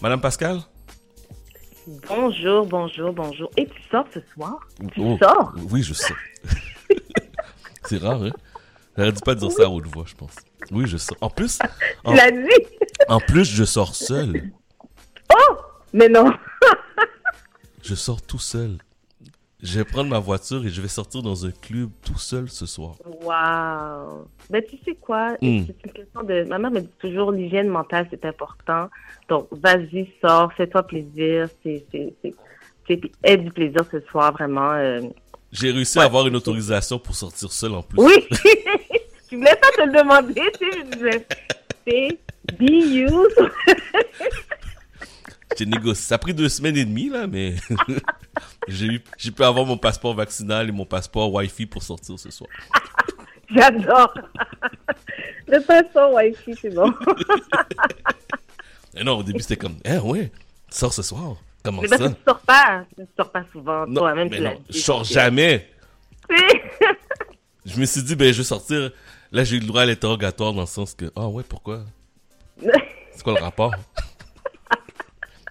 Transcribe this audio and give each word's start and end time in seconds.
Madame 0.00 0.20
Pascal? 0.20 0.60
Bonjour, 2.08 2.66
bonjour, 2.66 3.12
bonjour. 3.12 3.50
Et 3.56 3.66
tu 3.66 3.80
sors 3.90 4.04
ce 4.12 4.20
soir? 4.34 4.58
Tu 4.92 5.00
Oh, 5.00 5.16
sors? 5.22 5.52
Oui, 5.70 5.82
je 5.82 5.94
sors. 5.94 6.16
C'est 7.84 7.98
rare, 7.98 8.22
hein? 8.24 8.30
J'aurais 8.96 9.12
dû 9.12 9.20
pas 9.20 9.34
dire 9.34 9.50
ça 9.52 9.64
à 9.64 9.68
haute 9.68 9.86
voix, 9.86 10.04
je 10.06 10.14
pense. 10.14 10.34
Oui, 10.72 10.86
je 10.86 10.96
sors. 10.96 11.16
En 11.20 11.30
plus, 11.30 11.58
en, 12.04 12.12
l'as 12.14 12.30
dit? 12.30 12.66
en 13.08 13.20
plus, 13.20 13.44
je 13.44 13.64
sors 13.64 13.94
seul. 13.94 14.50
Oh! 15.32 15.56
Mais 15.92 16.08
non. 16.08 16.32
Je 17.82 17.94
sors 17.94 18.20
tout 18.20 18.38
seul. 18.40 18.78
Je 19.62 19.78
vais 19.78 19.84
prendre 19.84 20.10
ma 20.10 20.18
voiture 20.18 20.64
et 20.66 20.68
je 20.68 20.80
vais 20.82 20.88
sortir 20.88 21.22
dans 21.22 21.46
un 21.46 21.50
club 21.50 21.88
tout 22.04 22.18
seul 22.18 22.48
ce 22.50 22.66
soir. 22.66 22.96
Wow. 23.22 24.28
Ben, 24.50 24.62
tu 24.68 24.76
sais 24.84 24.94
quoi? 24.94 25.32
Mm. 25.40 25.64
C'est 25.66 25.86
une 25.86 25.92
question 25.92 26.22
de. 26.22 26.44
Ma 26.44 26.58
mère 26.58 26.70
me 26.70 26.80
dit 26.80 26.90
toujours 26.98 27.32
l'hygiène 27.32 27.68
mentale, 27.68 28.06
c'est 28.10 28.24
important. 28.26 28.88
Donc, 29.30 29.48
vas-y, 29.52 30.10
sors, 30.20 30.52
fais-toi 30.52 30.82
plaisir. 30.82 31.48
C'est. 31.62 31.84
Aie 33.24 33.36
du 33.38 33.50
plaisir 33.50 33.80
ce 33.90 34.00
soir, 34.00 34.32
vraiment. 34.32 34.72
euh. 34.72 35.00
J'ai 35.52 35.70
réussi 35.70 35.98
à 35.98 36.02
avoir 36.02 36.26
une 36.26 36.36
autorisation 36.36 36.98
pour 36.98 37.14
sortir 37.16 37.50
seul 37.50 37.72
en 37.72 37.82
plus. 37.82 37.98
Oui! 37.98 38.14
tu 39.28 39.36
voulais 39.36 39.56
pas 39.56 39.70
te 39.70 39.82
le 39.88 39.98
demander, 39.98 40.34
tu 40.60 40.70
sais, 40.70 40.78
je 40.78 40.96
disais. 40.96 41.26
C'est 41.86 42.18
be 42.58 42.70
you. 42.70 43.26
J'ai 45.56 45.66
négocié. 45.66 45.94
Ça 46.04 46.16
a 46.16 46.18
pris 46.18 46.34
deux 46.34 46.48
semaines 46.48 46.76
et 46.76 46.84
demie, 46.84 47.08
là, 47.08 47.26
mais 47.26 47.54
j'ai 48.68 48.86
eu, 48.86 49.04
j'ai 49.18 49.30
pu 49.30 49.42
avoir 49.42 49.64
mon 49.64 49.76
passeport 49.76 50.14
vaccinal 50.14 50.68
et 50.68 50.72
mon 50.72 50.84
passeport 50.84 51.32
Wi-Fi 51.32 51.66
pour 51.66 51.82
sortir 51.82 52.18
ce 52.18 52.30
soir. 52.30 52.50
J'adore. 53.50 54.12
Le 55.48 55.60
passeport 55.60 56.12
Wi-Fi, 56.14 56.54
c'est 56.60 56.74
bon. 56.74 56.92
Et 58.96 59.04
non, 59.04 59.18
au 59.18 59.22
début, 59.22 59.40
c'était 59.40 59.56
comme, 59.56 59.76
eh 59.84 59.98
ouais, 59.98 60.32
tu 60.70 60.78
sors 60.78 60.92
ce 60.92 61.02
soir. 61.02 61.36
Comment 61.62 61.82
Mais 61.82 61.88
parce 61.88 62.00
que 62.00 62.08
ça? 62.08 62.14
tu 62.14 62.20
sors 62.26 62.40
pas. 62.40 62.84
Tu 62.96 63.04
sors 63.16 63.30
pas 63.30 63.44
souvent. 63.52 63.86
Non, 63.86 64.00
Toi-même, 64.00 64.28
mais 64.30 64.36
tu 64.38 64.42
non, 64.42 64.58
je 64.70 64.78
sors 64.78 65.04
jamais. 65.04 65.68
Je 67.66 67.78
me 67.78 67.84
suis 67.84 68.02
dit, 68.02 68.16
ben, 68.16 68.32
je 68.32 68.38
vais 68.38 68.44
sortir. 68.44 68.90
Là, 69.32 69.44
j'ai 69.44 69.56
eu 69.56 69.60
le 69.60 69.66
droit 69.66 69.82
à 69.82 69.86
l'interrogatoire 69.86 70.52
dans 70.54 70.62
le 70.62 70.66
sens 70.66 70.94
que, 70.94 71.10
ah 71.14 71.28
ouais, 71.28 71.42
pourquoi? 71.46 71.82
C'est 72.60 73.22
quoi 73.22 73.34
le 73.34 73.42
rapport? 73.42 73.74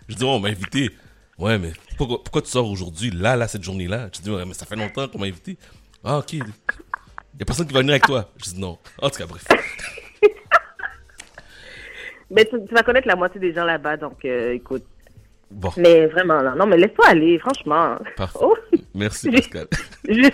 je 0.07 0.15
dis, 0.15 0.23
oh, 0.23 0.29
on 0.29 0.39
m'a 0.39 0.49
invité. 0.49 0.89
Ouais, 1.37 1.57
mais 1.57 1.73
pourquoi, 1.97 2.23
pourquoi 2.23 2.41
tu 2.41 2.49
sors 2.49 2.69
aujourd'hui, 2.69 3.11
là, 3.11 3.35
là, 3.35 3.47
cette 3.47 3.63
journée-là? 3.63 4.09
Je 4.15 4.21
dis, 4.21 4.29
mais 4.29 4.53
ça 4.53 4.65
fait 4.65 4.75
longtemps 4.75 5.07
qu'on 5.07 5.19
m'a 5.19 5.25
invité. 5.25 5.57
Ah, 6.03 6.19
ok. 6.19 6.33
Y 6.33 6.41
a 7.41 7.45
personne 7.45 7.67
qui 7.67 7.73
va 7.73 7.79
venir 7.81 7.93
avec 7.93 8.05
toi. 8.05 8.29
Je 8.37 8.51
dis, 8.51 8.59
non. 8.59 8.77
En 9.01 9.09
tout 9.09 9.17
cas, 9.17 9.25
bref. 9.25 9.43
Mais 12.31 12.43
tu, 12.45 12.55
tu 12.67 12.73
vas 12.73 12.81
connaître 12.83 13.07
la 13.07 13.15
moitié 13.15 13.39
des 13.39 13.53
gens 13.53 13.65
là-bas, 13.65 13.97
donc 13.97 14.25
euh, 14.25 14.53
écoute. 14.53 14.83
Bon, 15.51 15.71
Mais 15.77 16.07
vraiment, 16.07 16.41
non, 16.41 16.55
non 16.55 16.65
mais 16.65 16.75
laisse-toi 16.75 17.07
aller, 17.07 17.37
franchement. 17.37 17.97
parfait. 18.17 18.39
Oh, 18.41 18.57
Merci, 18.95 19.29
Pascal. 19.29 19.67
je... 20.09 20.29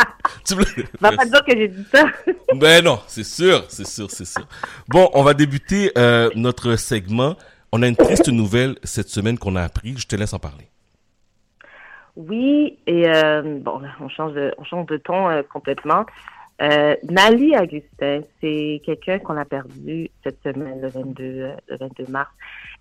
tu 0.46 0.54
voulais- 0.54 0.88
va 1.00 1.12
pas 1.12 1.26
dire 1.26 1.44
que 1.44 1.52
j'ai 1.56 1.68
dit 1.68 1.84
ça. 1.92 2.06
Ben 2.54 2.82
non, 2.82 2.98
c'est 3.06 3.24
sûr, 3.24 3.64
c'est 3.68 3.86
sûr, 3.86 4.10
c'est 4.10 4.24
sûr. 4.24 4.46
Bon, 4.88 5.10
on 5.12 5.22
va 5.22 5.34
débuter 5.34 5.92
euh, 5.98 6.30
notre 6.34 6.76
segment. 6.76 7.36
On 7.76 7.82
a 7.82 7.88
une 7.88 7.96
triste 7.96 8.28
nouvelle 8.28 8.76
cette 8.84 9.08
semaine 9.08 9.36
qu'on 9.36 9.56
a 9.56 9.62
appris. 9.62 9.96
Je 9.98 10.06
te 10.06 10.14
laisse 10.14 10.32
en 10.32 10.38
parler. 10.38 10.66
Oui, 12.14 12.78
et 12.86 13.08
euh, 13.08 13.42
bon, 13.42 13.80
là, 13.80 13.88
on 14.00 14.08
change 14.08 14.32
de, 14.34 14.54
on 14.58 14.64
change 14.64 14.86
de 14.86 14.96
ton 14.96 15.28
euh, 15.28 15.42
complètement. 15.42 16.06
Euh, 16.62 16.94
Nali 17.10 17.56
Augustin, 17.58 18.20
c'est 18.40 18.80
quelqu'un 18.86 19.18
qu'on 19.18 19.36
a 19.36 19.44
perdu 19.44 20.08
cette 20.22 20.40
semaine, 20.44 20.82
le 20.82 20.86
22, 20.86 21.24
euh, 21.24 21.56
le 21.66 21.76
22 21.78 22.06
mars. 22.12 22.30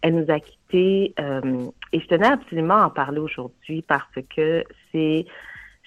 Elle 0.04 0.14
nous 0.14 0.32
a 0.32 0.40
quittés 0.40 1.16
et 1.92 2.00
je 2.00 2.08
tenais 2.08 2.28
absolument 2.28 2.78
à 2.78 2.86
en 2.86 2.90
parler 2.92 3.18
aujourd'hui 3.18 3.82
parce 3.82 4.14
que 4.36 4.64
c'est 4.92 5.26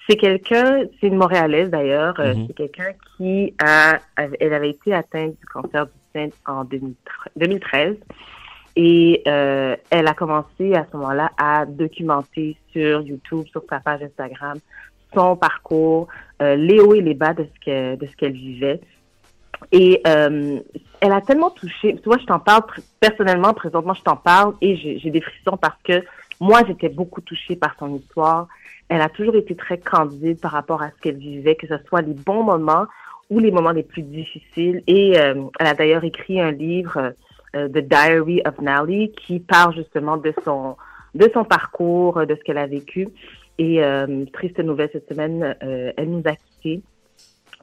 c'est 0.09 0.17
quelqu'un, 0.17 0.83
c'est 0.99 1.07
une 1.07 1.15
Montréalaise 1.15 1.69
d'ailleurs, 1.69 2.15
Mhm. 2.19 2.47
c'est 2.47 2.53
quelqu'un 2.55 2.91
qui 3.15 3.53
a, 3.63 3.99
elle 4.17 4.53
avait 4.53 4.71
été 4.71 4.93
atteinte 4.93 5.37
du 5.39 5.45
cancer 5.45 5.85
du 5.85 5.91
sein 6.13 6.29
en 6.45 6.65
2013 6.65 7.31
2013. 7.37 7.95
Et 8.79 9.23
euh, 9.27 9.75
elle 9.89 10.07
a 10.07 10.13
commencé 10.13 10.75
à 10.75 10.85
ce 10.89 10.95
moment-là 10.97 11.31
à 11.37 11.65
documenter 11.65 12.55
sur 12.71 13.01
YouTube, 13.01 13.47
sur 13.51 13.63
sa 13.67 13.79
page 13.79 14.03
Instagram, 14.03 14.59
son 15.15 15.35
parcours, 15.35 16.07
euh, 16.43 16.55
les 16.55 16.79
hauts 16.79 16.93
et 16.93 17.01
les 17.01 17.15
bas 17.15 17.33
de 17.33 17.43
ce 17.43 17.65
que 17.65 17.95
de 17.95 18.05
ce 18.05 18.15
qu'elle 18.15 18.33
vivait. 18.33 18.79
Et 19.71 19.99
euh, 20.05 20.59
elle 21.01 21.11
a 21.11 21.21
tellement 21.21 21.49
touché. 21.49 21.95
Tu 21.95 22.03
vois, 22.05 22.19
je 22.19 22.25
t'en 22.25 22.39
parle 22.39 22.63
personnellement, 22.99 23.55
présentement, 23.55 23.95
je 23.95 24.03
t'en 24.03 24.15
parle 24.15 24.53
et 24.61 24.75
j'ai 24.75 24.99
j'ai 24.99 25.09
des 25.09 25.21
frissons 25.21 25.57
parce 25.57 25.81
que 25.83 26.03
moi, 26.39 26.61
j'étais 26.67 26.89
beaucoup 26.89 27.21
touchée 27.21 27.55
par 27.55 27.75
son 27.79 27.95
histoire. 27.95 28.47
Elle 28.89 29.01
a 29.01 29.09
toujours 29.09 29.35
été 29.35 29.55
très 29.55 29.79
candide 29.79 30.39
par 30.39 30.51
rapport 30.51 30.81
à 30.81 30.91
ce 30.91 31.01
qu'elle 31.01 31.17
vivait, 31.17 31.55
que 31.55 31.67
ce 31.67 31.77
soit 31.87 32.01
les 32.01 32.13
bons 32.13 32.43
moments 32.43 32.85
ou 33.29 33.39
les 33.39 33.51
moments 33.51 33.71
les 33.71 33.83
plus 33.83 34.03
difficiles. 34.03 34.83
Et 34.87 35.19
euh, 35.19 35.43
elle 35.59 35.67
a 35.67 35.73
d'ailleurs 35.73 36.03
écrit 36.03 36.39
un 36.39 36.51
livre, 36.51 36.97
euh, 36.97 37.11
The 37.67 37.79
Diary 37.79 38.41
of 38.45 38.59
Nally, 38.61 39.11
qui 39.11 39.39
parle 39.39 39.75
justement 39.75 40.17
de 40.17 40.33
son 40.43 40.75
de 41.15 41.29
son 41.33 41.43
parcours, 41.43 42.25
de 42.25 42.35
ce 42.35 42.41
qu'elle 42.43 42.57
a 42.57 42.67
vécu. 42.67 43.07
Et 43.57 43.83
euh, 43.83 44.25
triste 44.33 44.59
nouvelle 44.59 44.89
cette 44.93 45.09
semaine, 45.09 45.55
euh, 45.63 45.91
elle 45.97 46.11
nous 46.11 46.21
a 46.25 46.35
quittés. 46.35 46.81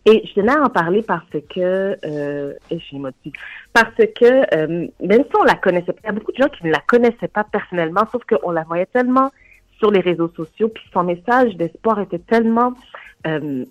Et 0.07 0.23
je 0.27 0.35
tenais 0.35 0.53
à 0.53 0.63
en 0.63 0.69
parler 0.69 1.03
parce 1.03 1.25
que, 1.31 1.97
euh, 2.05 2.53
je 2.71 2.77
suis 2.77 2.97
émotive, 2.97 3.33
parce 3.73 3.95
que 3.97 4.55
euh, 4.55 4.87
même 5.01 5.25
si 5.25 5.37
on 5.41 5.45
la 5.45 5.55
connaissait 5.55 5.93
pas, 5.93 6.01
il 6.05 6.07
y 6.07 6.11
a 6.11 6.13
beaucoup 6.13 6.33
de 6.33 6.37
gens 6.37 6.49
qui 6.49 6.67
ne 6.67 6.73
la 6.73 6.81
connaissaient 6.87 7.29
pas 7.29 7.45
personnellement, 7.45 8.03
sauf 8.13 8.23
qu'on 8.25 8.51
la 8.51 8.65
voyait 8.65 8.87
tellement 8.87 9.31
sur 9.79 9.91
les 9.91 10.01
réseaux 10.01 10.31
sociaux, 10.37 10.69
puis 10.69 10.85
son 10.93 11.05
message 11.05 11.57
d'espoir 11.57 12.01
était 12.01 12.19
tellement, 12.19 12.75
euh, 13.27 13.39
euh, 13.41 13.65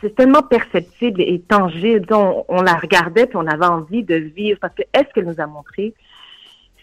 c'est 0.00 0.14
tellement 0.14 0.42
perceptible 0.42 1.20
et 1.22 1.40
tangible. 1.40 2.06
On, 2.12 2.44
on 2.48 2.62
la 2.62 2.74
regardait 2.74 3.26
puis 3.26 3.36
on 3.36 3.46
avait 3.46 3.66
envie 3.66 4.02
de 4.02 4.16
vivre 4.16 4.58
parce 4.60 4.74
que 4.74 4.82
est-ce 4.92 5.12
qu'elle 5.14 5.26
nous 5.26 5.40
a 5.40 5.46
montré, 5.46 5.94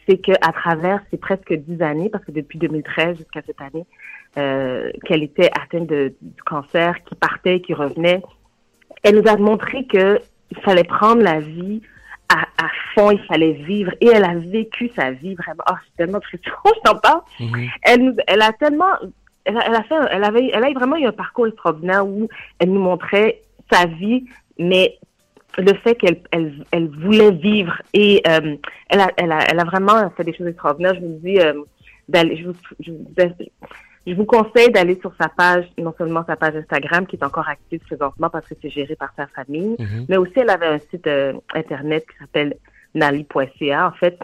c'est 0.07 0.17
que 0.17 0.31
à 0.41 0.51
travers 0.51 1.01
ces 1.11 1.17
presque 1.17 1.53
dix 1.53 1.81
années, 1.81 2.09
parce 2.09 2.25
que 2.25 2.31
depuis 2.31 2.59
2013 2.59 3.17
jusqu'à 3.17 3.41
cette 3.45 3.61
année, 3.61 3.85
euh, 4.37 4.91
qu'elle 5.05 5.23
était 5.23 5.49
atteinte 5.59 5.87
de, 5.87 6.13
du 6.21 6.43
cancer, 6.43 7.03
qui 7.03 7.15
partait, 7.15 7.59
qui 7.61 7.73
revenait, 7.73 8.21
elle 9.03 9.19
nous 9.19 9.29
a 9.29 9.37
montré 9.37 9.85
que 9.85 10.19
il 10.51 10.57
fallait 10.61 10.83
prendre 10.83 11.21
la 11.21 11.39
vie 11.39 11.81
à, 12.29 12.41
à 12.41 12.69
fond, 12.93 13.11
il 13.11 13.19
fallait 13.25 13.53
vivre. 13.53 13.91
Et 14.01 14.07
elle 14.07 14.23
a 14.23 14.35
vécu 14.35 14.89
sa 14.95 15.11
vie 15.11 15.35
vraiment. 15.35 15.63
Oh, 15.69 15.75
c'est 15.85 16.03
tellement 16.03 16.19
triste. 16.19 16.43
je 16.65 16.81
t'en 16.83 16.97
parle. 16.97 17.21
Elle 17.83 18.03
nous, 18.03 18.15
elle 18.27 18.41
a 18.41 18.53
tellement, 18.53 18.93
elle 19.47 19.57
a, 19.57 19.67
elle 19.67 19.75
a 19.75 19.83
fait, 19.83 19.95
elle 20.11 20.23
avait, 20.23 20.49
elle 20.53 20.63
a 20.63 20.71
vraiment 20.73 20.97
eu 20.97 21.05
un 21.05 21.11
parcours 21.11 21.47
extraordinaire 21.47 22.05
où 22.05 22.27
elle 22.59 22.71
nous 22.71 22.81
montrait 22.81 23.41
sa 23.71 23.85
vie, 23.85 24.25
mais 24.59 24.97
le 25.57 25.73
fait 25.83 25.95
qu'elle, 25.95 26.21
elle, 26.31 26.63
elle 26.71 26.87
voulait 26.89 27.31
vivre 27.31 27.81
et 27.93 28.21
euh, 28.27 28.55
elle 28.89 28.99
a, 28.99 29.09
elle 29.17 29.31
a, 29.31 29.39
elle 29.49 29.59
a 29.59 29.63
vraiment 29.63 30.09
fait 30.15 30.23
des 30.23 30.33
choses 30.35 30.47
extraordinaires. 30.47 30.93
Je 30.95 30.99
vous 30.99 31.19
dis 31.23 31.39
euh, 31.39 31.53
d'aller, 32.07 32.37
je 32.37 32.47
vous, 32.47 32.55
je 32.79 32.91
vous, 32.91 33.05
je 34.05 34.13
vous 34.13 34.25
conseille 34.25 34.71
d'aller 34.71 34.97
sur 35.01 35.13
sa 35.19 35.29
page, 35.29 35.65
non 35.77 35.93
seulement 35.97 36.23
sa 36.25 36.35
page 36.35 36.55
Instagram 36.55 37.07
qui 37.07 37.15
est 37.15 37.23
encore 37.25 37.49
active 37.49 37.79
présentement 37.79 38.29
parce 38.29 38.47
que 38.47 38.55
c'est 38.61 38.69
géré 38.69 38.95
par 38.95 39.11
sa 39.17 39.27
famille, 39.27 39.75
Mhm. 39.79 40.05
mais 40.09 40.17
aussi 40.17 40.33
elle 40.35 40.49
avait 40.49 40.67
un 40.67 40.79
site 40.91 41.07
euh, 41.07 41.33
internet 41.53 42.05
qui 42.09 42.17
s'appelle 42.19 42.55
nali.ca 42.93 43.87
en 43.87 43.91
fait 43.91 44.17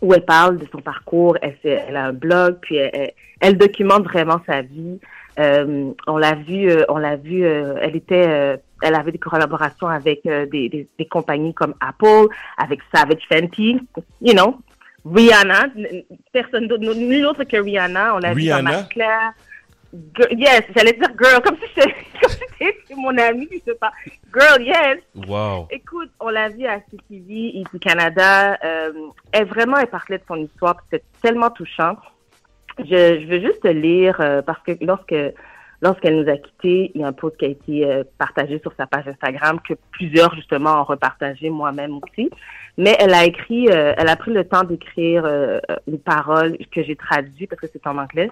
où 0.00 0.14
elle 0.14 0.24
parle 0.24 0.58
de 0.58 0.66
son 0.70 0.78
parcours, 0.78 1.36
elle, 1.42 1.96
a 1.96 2.06
un 2.06 2.12
blog, 2.12 2.58
puis 2.60 2.76
elle, 2.76 3.58
documente 3.58 4.04
vraiment 4.04 4.40
sa 4.46 4.62
vie. 4.62 4.98
Euh, 5.38 5.92
on 6.06 6.16
l'a 6.16 6.34
vu, 6.34 6.68
euh, 6.68 6.84
on 6.88 6.98
l'a 6.98 7.16
vu, 7.16 7.44
euh, 7.44 7.76
elle 7.80 7.94
était, 7.94 8.26
euh, 8.28 8.56
elle 8.82 8.94
avait 8.94 9.12
des 9.12 9.18
collaborations 9.18 9.86
avec 9.86 10.22
des, 10.24 10.46
des, 10.68 10.88
des 10.98 11.06
compagnies 11.06 11.54
comme 11.54 11.74
Apple, 11.80 12.28
avec 12.56 12.80
Savage 12.92 13.22
Fenty, 13.28 13.78
you 14.20 14.32
know, 14.32 14.56
Rihanna, 15.04 15.66
personne 16.32 16.66
d'autre, 16.66 16.84
nul 16.94 17.26
autre 17.26 17.44
que 17.44 17.56
Rihanna. 17.56 18.16
On 18.16 18.18
l'a 18.18 18.34
vu 18.34 18.48
dans? 18.48 18.62
Marie 18.62 18.88
Claire. 18.88 19.32
Girl- 19.92 20.38
yes, 20.38 20.62
j'allais 20.76 20.92
dire 20.92 21.08
girl, 21.20 21.42
comme 21.42 21.56
si 21.56 21.64
c'était 21.74 21.92
comme 22.20 22.30
si 22.30 22.38
c'était 22.58 22.94
mon 22.94 23.16
ami, 23.16 23.48
je 23.50 23.58
sais 23.58 23.78
pas. 23.78 23.92
Girl, 24.34 24.62
yes. 24.62 24.98
Wow. 25.26 25.66
Écoute, 25.70 26.10
on 26.20 26.28
l'a 26.28 26.48
vu 26.48 26.66
à 26.66 26.80
CTV, 26.80 27.58
ici 27.58 27.80
Canada. 27.80 28.58
Euh, 28.64 28.92
elle 29.32 29.46
vraiment, 29.46 29.78
elle 29.78 29.86
parlait 29.86 30.18
de 30.18 30.24
son 30.26 30.36
histoire, 30.36 30.76
c'était 30.90 31.04
tellement 31.22 31.50
touchant. 31.50 31.96
Je, 32.78 33.20
je 33.20 33.26
veux 33.26 33.40
juste 33.40 33.62
te 33.62 33.68
lire 33.68 34.20
euh, 34.20 34.42
parce 34.42 34.62
que 34.62 34.72
lorsque 34.80 35.14
lorsqu'elle 35.80 36.16
nous 36.20 36.28
a 36.28 36.36
quittés, 36.36 36.90
il 36.94 37.00
y 37.00 37.04
a 37.04 37.08
un 37.08 37.12
post 37.12 37.36
qui 37.36 37.44
a 37.44 37.48
été 37.48 37.84
euh, 37.86 38.04
partagé 38.18 38.58
sur 38.60 38.72
sa 38.76 38.86
page 38.86 39.06
Instagram 39.06 39.60
que 39.66 39.74
plusieurs 39.90 40.34
justement 40.34 40.80
ont 40.80 40.84
repartagé, 40.84 41.50
moi-même 41.50 41.98
aussi. 42.02 42.30
Mais 42.76 42.96
elle 42.98 43.14
a 43.14 43.24
écrit, 43.24 43.68
euh, 43.68 43.94
elle 43.96 44.08
a 44.08 44.16
pris 44.16 44.32
le 44.32 44.44
temps 44.44 44.64
d'écrire 44.64 45.24
euh, 45.24 45.58
les 45.86 45.98
paroles 45.98 46.56
que 46.72 46.82
j'ai 46.82 46.96
traduites 46.96 47.50
parce 47.50 47.60
que 47.60 47.66
c'est 47.72 47.86
en 47.86 47.98
anglais. 47.98 48.30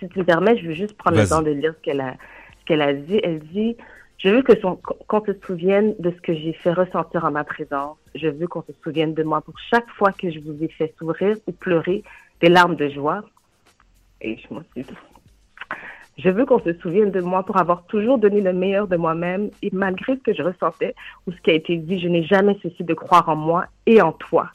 Si 0.00 0.08
tu 0.08 0.18
me 0.18 0.24
permets, 0.24 0.56
je 0.58 0.66
veux 0.68 0.74
juste 0.74 0.96
prendre 0.96 1.16
le 1.16 1.22
temps 1.28 1.42
de 1.42 1.50
lire 1.50 1.74
ce 1.76 1.82
qu'elle 1.82 2.00
a, 2.00 2.14
ce 2.60 2.64
qu'elle 2.66 2.82
a 2.82 2.92
dit. 2.92 3.20
Elle 3.22 3.40
dit 3.40 3.76
Je 4.18 4.28
veux 4.30 4.42
que 4.42 4.58
son- 4.60 4.76
qu'on 5.08 5.24
se 5.24 5.32
souvienne 5.46 5.94
de 5.98 6.10
ce 6.10 6.20
que 6.22 6.32
j'ai 6.34 6.52
fait 6.54 6.72
ressentir 6.72 7.24
en 7.24 7.30
ma 7.30 7.44
présence. 7.44 7.98
Je 8.14 8.28
veux 8.28 8.46
qu'on 8.46 8.62
se 8.62 8.72
souvienne 8.82 9.12
de 9.12 9.22
moi 9.22 9.40
pour 9.42 9.54
chaque 9.70 9.88
fois 9.90 10.12
que 10.12 10.30
je 10.30 10.38
vous 10.38 10.56
ai 10.62 10.68
fait 10.68 10.94
sourire 10.98 11.36
ou 11.46 11.52
pleurer 11.52 12.02
des 12.40 12.48
larmes 12.48 12.76
de 12.76 12.88
joie. 12.88 13.22
Et 14.22 14.36
je 14.38 14.54
m'excuse. 14.54 14.86
Je 16.16 16.30
veux 16.30 16.46
qu'on 16.46 16.60
se 16.60 16.72
souvienne 16.74 17.10
de 17.10 17.20
moi 17.20 17.42
pour 17.42 17.56
avoir 17.58 17.84
toujours 17.86 18.18
donné 18.18 18.40
le 18.40 18.52
meilleur 18.52 18.86
de 18.86 18.96
moi-même 18.96 19.50
et 19.62 19.70
malgré 19.72 20.14
ce 20.14 20.20
que 20.22 20.32
je 20.32 20.42
ressentais 20.42 20.94
ou 21.26 21.32
ce 21.32 21.40
qui 21.42 21.50
a 21.50 21.54
été 21.54 21.76
dit, 21.76 21.98
je 21.98 22.06
n'ai 22.08 22.22
jamais 22.22 22.56
cessé 22.62 22.84
de 22.84 22.94
croire 22.94 23.28
en 23.28 23.34
moi 23.36 23.66
et 23.84 24.00
en 24.00 24.12
toi. 24.12 24.48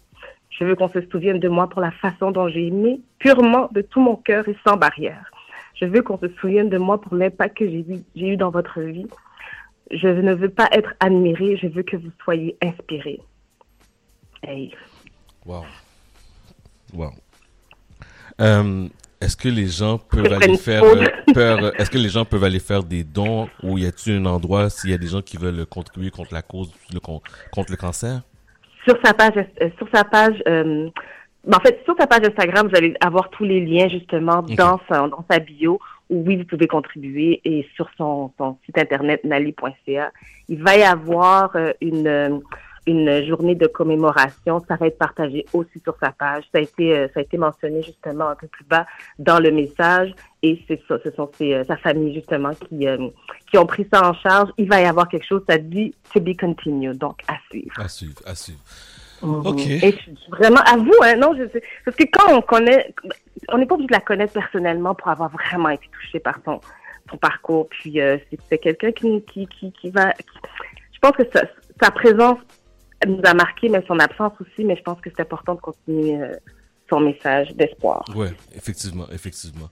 Je 0.50 0.63
veux 0.66 0.75
qu'on 0.75 0.90
se 0.90 1.01
souvienne 1.12 1.40
de 1.40 1.48
moi 1.48 1.69
pour 1.69 1.81
la 1.81 1.92
façon 1.92 2.31
dont 2.31 2.48
j'ai 2.50 2.68
aimé 2.68 3.00
purement 3.19 3.69
de 3.72 3.81
tout 3.81 4.01
mon 4.01 4.16
cœur 4.16 4.48
et 4.48 4.57
sans 4.68 4.78
barrière. 4.78 5.31
Je 5.75 5.86
veux 5.86 6.01
qu'on 6.01 6.18
se 6.18 6.28
souvienne 6.40 6.69
de 6.69 6.78
moi 6.78 7.00
pour 7.00 7.16
l'impact 7.16 7.57
que 7.57 7.69
j'ai 7.69 7.80
eu, 7.80 8.04
j'ai 8.16 8.28
eu 8.30 8.38
dans 8.38 8.50
votre 8.50 8.81
vie. 8.81 9.07
Je 9.92 10.07
ne 10.07 10.34
veux 10.34 10.50
pas 10.50 10.68
être 10.72 10.94
admiré, 11.00 11.57
je 11.57 11.68
veux 11.68 11.84
que 11.84 11.96
vous 11.96 12.12
soyez 12.24 12.57
inspiré. 12.62 13.19
Hey. 14.44 14.74
Wow. 15.46 15.63
Wow. 16.94 17.12
Euh, 18.42 18.88
est-ce 19.22 19.36
que 19.36 19.50
les 19.50 19.68
gens 19.68 19.98
peuvent 19.98 20.31
aller 20.31 20.57
faire 20.57 20.84
euh, 20.84 21.06
faire, 21.34 21.63
euh, 21.63 21.72
est-ce 21.78 21.90
que 21.90 21.98
les 21.98 22.10
gens 22.10 22.24
peuvent 22.24 22.44
aller 22.44 22.60
faire 22.60 22.84
des 22.84 23.04
dons 23.04 23.50
ou 23.63 23.78
y 23.78 23.86
a-t-il 23.86 24.16
un 24.16 24.25
endroit 24.25 24.69
s'il 24.69 24.92
y 24.92 24.94
a 24.94 24.98
des 24.98 25.07
gens 25.07 25.22
qui 25.22 25.38
veulent 25.38 25.66
contribuer 25.66 26.10
contre 26.10 26.34
la 26.34 26.42
cause 26.42 26.72
le 26.94 27.00
contre 27.00 27.72
le 27.72 27.75
cancer? 27.75 28.22
Sur 28.86 28.98
sa 29.04 29.14
page, 29.14 29.34
euh, 29.62 29.70
sur 29.78 29.88
sa 29.94 30.04
page, 30.04 30.42
euh, 30.48 30.90
ben, 31.46 31.58
en 31.58 31.62
fait, 31.62 31.81
sur 31.86 31.96
sa 31.98 32.08
page 32.08 32.28
Instagram, 32.28 32.68
vous 32.68 32.78
allez 32.78 32.94
avoir 33.02 33.30
tous 33.30 33.44
les 33.44 33.66
liens 33.66 33.88
justement 33.88 34.42
dans 34.42 34.80
sa, 34.90 35.08
dans 35.08 35.26
sa 35.30 35.40
bio 35.40 35.80
où 36.10 36.24
oui, 36.26 36.38
vous 36.38 36.46
pouvez 36.46 36.68
contribuer 36.68 37.40
et 37.46 37.68
sur 37.76 37.90
son, 37.98 38.31
son 38.38 38.58
site 38.66 38.78
internet 38.78 39.24
nali.ca, 39.24 40.12
il 40.48 40.64
va 40.64 40.76
y 40.76 40.84
avoir 40.84 41.56
euh, 41.56 41.72
une 41.81 42.08
euh, 42.08 42.40
une 42.88 43.26
journée 43.26 43.56
de 43.56 43.68
commémoration. 43.68 44.60
Ça 44.68 44.76
va 44.76 44.88
être 44.88 44.98
partagé 44.98 45.46
aussi 45.54 45.80
sur 45.84 45.96
sa 46.02 46.12
page. 46.12 46.44
Ça 46.52 46.60
a 46.60 46.62
été 46.62 46.98
euh, 46.98 47.08
ça 47.14 47.20
a 47.20 47.24
été 47.24 47.38
mentionné 47.38 47.84
justement 47.84 48.30
un 48.30 48.36
peu 48.36 48.48
plus 48.48 48.66
bas 48.66 48.86
dans 49.18 49.40
le 49.40 49.52
message 49.52 50.12
et 50.44 50.62
c'est 50.68 50.81
ça, 50.88 50.98
ce 51.04 51.12
sont 51.12 51.30
ses, 51.38 51.54
euh, 51.54 51.64
sa 51.66 51.78
famille 51.78 52.14
justement 52.14 52.52
qui 52.54 52.88
euh, 52.88 53.10
qui 53.50 53.58
ont 53.58 53.66
pris 53.66 53.88
ça 53.92 54.08
en 54.10 54.14
charge. 54.14 54.50
Il 54.58 54.70
va 54.70 54.81
y 54.81 54.86
avoir 54.86 55.08
quelque 55.10 55.26
chose. 55.26 55.44
Ça 55.50 55.58
dit 55.58 55.94
to 56.14 56.20
be 56.20 56.36
continued, 56.40 56.98
donc 56.98 57.20
à 57.28 57.36
suivre. 57.50 57.74
À 57.80 57.88
suivre, 57.88 58.22
à 58.26 58.36
suivre. 58.36 58.60
Mhm. 59.22 59.46
Ok. 59.46 59.68
Et 59.68 59.92
je 59.92 60.31
vraiment 60.31 60.62
à 60.62 60.78
vous, 60.78 60.94
hein, 61.04 61.16
non, 61.18 61.36
je 61.38 61.48
sais. 61.50 61.62
Parce 61.84 61.98
que 61.98 62.06
quand 62.12 62.34
on 62.34 62.42
connaît, 62.42 62.94
on 63.50 63.58
n'est 63.58 63.66
pas 63.66 63.76
obligé 63.76 63.88
de 63.90 63.94
la 63.94 64.00
connaître 64.00 64.31
personnellement 64.34 64.96
pour 64.96 65.10
avoir 65.10 65.30
vraiment 65.30 65.70
été 65.70 65.90
touché 65.92 66.20
par 66.20 66.40
son, 66.46 66.62
son 67.12 67.18
parcours. 67.18 67.68
Puis 67.70 68.00
euh, 68.00 68.18
c'est- 68.50 68.58
quelqu'un 68.60 68.92
qui, 68.94 69.22
qui, 69.24 69.46
qui, 69.48 69.72
qui 69.74 69.90
va. 69.90 70.14
qui- 70.14 70.26
je 70.94 71.00
pense 71.00 71.12
que 71.18 71.24
sa, 71.34 71.42
sa 71.81 71.92
présence 71.92 72.38
nous 73.07 73.22
a 73.24 73.34
marqué, 73.34 73.69
mais 73.69 73.84
son 73.88 74.00
absence 74.00 74.34
aussi. 74.40 74.63
Mais 74.66 74.75
je 74.75 74.84
pense 74.84 75.00
que 75.01 75.10
c'est 75.16 75.22
important 75.22 75.56
de 75.56 75.60
continuer 75.62 76.16
euh, 76.22 76.36
son 76.90 77.00
message 77.01 77.54
d'espoir. 77.56 78.04
Ouais, 78.16 78.34
effectivement, 78.56 79.06
effectivement. 79.12 79.69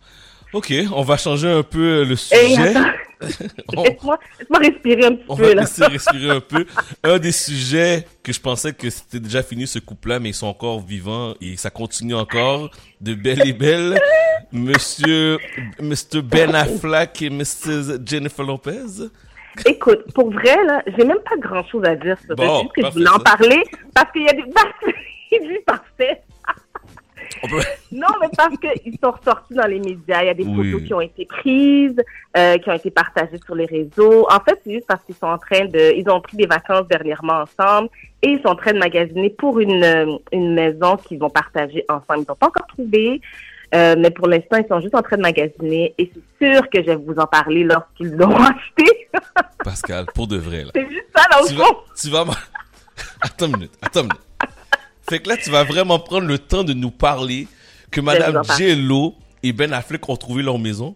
Ok, 0.53 0.73
on 0.93 1.01
va 1.01 1.17
changer 1.17 1.49
un 1.49 1.63
peu 1.63 2.03
le 2.03 2.15
Hey, 2.31 2.55
sujet. 2.55 2.73
on, 3.75 3.83
laisse-moi 3.83 4.59
respirer 4.59 5.05
un 5.05 5.13
petit 5.15 5.25
on 5.27 5.35
peu 5.35 5.47
va 5.47 5.55
là. 5.55 5.61
laisser 5.61 5.85
respirer 5.85 6.29
un 6.29 6.39
peu. 6.39 6.65
Un 7.03 7.17
des 7.17 7.31
sujets 7.31 8.05
que 8.21 8.31
je 8.31 8.39
pensais 8.39 8.73
que 8.73 8.89
c'était 8.91 9.19
déjà 9.19 9.41
fini 9.41 9.65
ce 9.65 9.79
couple-là, 9.79 10.19
mais 10.19 10.29
ils 10.29 10.33
sont 10.35 10.47
encore 10.47 10.79
vivants 10.79 11.33
et 11.41 11.57
ça 11.57 11.69
continue 11.71 12.13
encore. 12.13 12.69
De 13.01 13.15
belle 13.15 13.47
et 13.47 13.53
belle, 13.53 13.99
Monsieur, 14.51 15.39
Mr. 15.81 16.21
Ben 16.23 16.53
Affleck 16.55 17.21
et 17.23 17.29
Mrs. 17.29 17.99
Jennifer 18.05 18.45
Lopez. 18.45 19.09
Écoute, 19.65 20.03
pour 20.13 20.31
vrai, 20.31 20.63
là, 20.65 20.83
j'ai 20.97 21.05
même 21.05 21.19
pas 21.19 21.37
grand 21.37 21.63
chose 21.67 21.83
à 21.85 21.95
dire 21.95 22.17
sur. 22.25 22.35
Bon, 22.35 22.61
juste 22.61 22.73
que 22.73 22.85
je 22.85 22.91
voulais 22.91 23.09
en 23.09 23.19
parler 23.19 23.63
parce 23.93 24.11
qu'il 24.11 24.23
y 24.23 24.29
a 24.29 24.33
des. 24.33 24.43
Il 25.31 25.51
est 25.51 25.65
parfait. 25.65 26.21
Peut- 27.49 27.59
Non, 27.91 28.07
mais 28.21 28.27
parce 28.35 28.55
qu'ils 28.57 28.97
sont 29.03 29.11
ressortis 29.11 29.53
dans 29.53 29.67
les 29.67 29.79
médias. 29.79 30.23
Il 30.23 30.27
y 30.27 30.29
a 30.29 30.33
des 30.33 30.43
Oui. 30.43 30.71
photos 30.71 30.87
qui 30.87 30.93
ont 30.93 31.01
été 31.01 31.25
prises, 31.25 32.01
euh, 32.35 32.57
qui 32.57 32.69
ont 32.69 32.73
été 32.73 32.89
partagées 32.91 33.39
sur 33.45 33.55
les 33.55 33.65
réseaux. 33.65 34.25
En 34.29 34.39
fait, 34.39 34.59
c'est 34.63 34.73
juste 34.73 34.87
parce 34.87 35.03
qu'ils 35.03 35.15
sont 35.15 35.27
en 35.27 35.37
train 35.37 35.65
de. 35.65 35.93
Ils 35.95 36.09
ont 36.09 36.21
pris 36.21 36.37
des 36.37 36.45
vacances 36.47 36.87
dernièrement 36.87 37.41
ensemble 37.43 37.89
et 38.21 38.29
ils 38.29 38.41
sont 38.41 38.49
en 38.49 38.55
train 38.55 38.73
de 38.73 38.79
magasiner 38.79 39.29
pour 39.29 39.59
une, 39.59 39.83
euh, 39.83 40.17
une 40.31 40.53
maison 40.53 40.97
qu'ils 40.97 41.19
vont 41.19 41.29
partager 41.29 41.83
ensemble. 41.89 42.23
Ils 42.23 42.29
n'ont 42.29 42.35
pas 42.35 42.47
encore 42.47 42.67
trouvé. 42.67 43.21
Euh, 43.75 43.95
mais 43.97 44.11
pour 44.11 44.27
l'instant, 44.27 44.57
ils 44.57 44.67
sont 44.67 44.79
juste 44.79 44.95
en 44.95 45.01
train 45.01 45.17
de 45.17 45.21
magasiner 45.21 45.93
et 45.97 46.11
c'est 46.39 46.53
sûr 46.53 46.69
que 46.69 46.81
je 46.81 46.87
vais 46.87 46.95
vous 46.95 47.15
en 47.17 47.25
parler 47.27 47.63
lorsqu'ils 47.63 48.11
l'auront 48.11 48.35
acheté. 48.43 49.09
Pascal, 49.63 50.05
pour 50.13 50.27
de 50.27 50.37
vrai, 50.37 50.63
là. 50.63 50.71
c'est 50.75 50.87
juste 50.89 51.07
ça 51.15 51.23
dans 51.31 51.41
le 51.43 51.47
Tu 51.49 51.55
fond. 51.55 51.63
vas, 51.63 51.93
tu 51.99 52.09
vas, 52.09 52.21
m- 52.21 52.29
attends 53.21 53.45
une 53.47 53.53
minute, 53.57 53.71
attends 53.81 54.01
une 54.01 54.07
minute. 54.07 54.21
Fait 55.09 55.19
que 55.19 55.29
là, 55.29 55.37
tu 55.37 55.49
vas 55.49 55.63
vraiment 55.63 55.99
prendre 55.99 56.27
le 56.27 56.37
temps 56.39 56.63
de 56.63 56.73
nous 56.73 56.91
parler 56.91 57.47
que 57.91 58.01
Madame. 58.01 58.41
J.Lo 58.57 59.15
et 59.43 59.53
Ben 59.53 59.71
Affleck 59.73 60.07
ont 60.09 60.17
trouvé 60.17 60.43
leur 60.43 60.59
maison. 60.59 60.95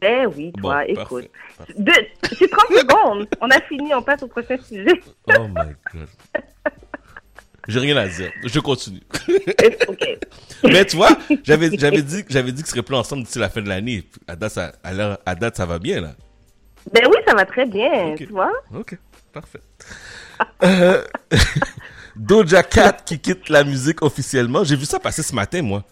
Ben 0.00 0.26
oui, 0.36 0.52
Bon, 0.56 0.68
toi, 0.68 0.82
parfait, 0.84 0.92
écoute. 0.92 1.30
c'est 2.38 2.50
30 2.50 2.66
secondes. 2.78 3.26
On 3.40 3.48
a 3.48 3.60
fini, 3.62 3.94
on 3.94 4.02
passe 4.02 4.22
au 4.22 4.26
prochain 4.28 4.56
sujet. 4.58 5.00
Oh 5.28 5.46
my 5.48 5.72
god. 5.92 6.08
J'ai 7.68 7.80
rien 7.80 7.96
à 7.96 8.06
dire. 8.06 8.30
Je 8.44 8.60
continue. 8.60 9.00
Mais 10.64 10.84
tu 10.84 10.96
vois, 10.96 11.10
j'avais, 11.42 11.70
j'avais 11.76 12.02
dit, 12.02 12.24
j'avais 12.28 12.52
dit 12.52 12.62
qu'ils 12.62 12.70
seraient 12.70 12.82
plus 12.82 12.96
ensemble 12.96 13.24
d'ici 13.24 13.38
la 13.38 13.48
fin 13.48 13.62
de 13.62 13.68
l'année. 13.68 14.04
À 14.26 14.36
date, 14.36 14.52
ça, 14.52 14.72
à 14.82 15.34
date, 15.34 15.56
ça 15.56 15.66
va 15.66 15.78
bien, 15.78 16.00
là. 16.00 16.14
Ben 16.92 17.02
oui, 17.08 17.16
ça 17.26 17.34
va 17.34 17.46
très 17.46 17.66
bien, 17.66 18.14
tu 18.16 18.26
vois. 18.26 18.52
Ok, 18.74 18.98
parfait. 19.32 19.60
Euh, 20.62 21.02
Doja 22.16 22.62
Cat 22.62 22.98
qui 23.04 23.18
quitte 23.18 23.48
la 23.48 23.64
musique 23.64 24.02
officiellement. 24.02 24.64
J'ai 24.64 24.76
vu 24.76 24.84
ça 24.84 25.00
passer 25.00 25.22
ce 25.22 25.34
matin, 25.34 25.62
moi. 25.62 25.82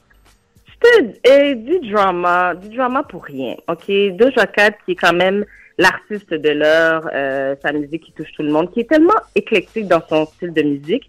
C'était 0.66 1.20
euh, 1.28 1.54
du 1.54 1.90
drama, 1.90 2.54
du 2.54 2.76
drama 2.76 3.02
pour 3.04 3.24
rien, 3.24 3.54
OK? 3.68 3.90
Doja 4.16 4.46
Cat, 4.46 4.72
qui 4.84 4.92
est 4.92 4.96
quand 4.96 5.12
même 5.12 5.44
l'artiste 5.78 6.34
de 6.34 6.50
l'heure, 6.50 7.08
euh, 7.14 7.54
sa 7.62 7.72
musique 7.72 8.04
qui 8.04 8.12
touche 8.12 8.32
tout 8.36 8.42
le 8.42 8.50
monde, 8.50 8.70
qui 8.72 8.80
est 8.80 8.88
tellement 8.88 9.20
éclectique 9.34 9.88
dans 9.88 10.02
son 10.08 10.26
style 10.26 10.52
de 10.52 10.62
musique. 10.62 11.08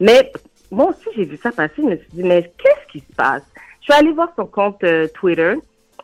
Mais 0.00 0.32
moi 0.70 0.88
aussi, 0.90 1.08
j'ai 1.16 1.24
vu 1.24 1.36
ça 1.42 1.52
passer, 1.52 1.74
je 1.78 1.82
me 1.82 1.96
suis 1.96 2.08
dit, 2.12 2.22
mais 2.22 2.52
qu'est-ce 2.58 2.92
qui 2.92 3.00
se 3.00 3.12
passe? 3.16 3.42
Je 3.80 3.92
suis 3.92 4.00
allée 4.00 4.12
voir 4.12 4.32
son 4.36 4.46
compte 4.46 4.82
euh, 4.84 5.08
Twitter 5.14 5.54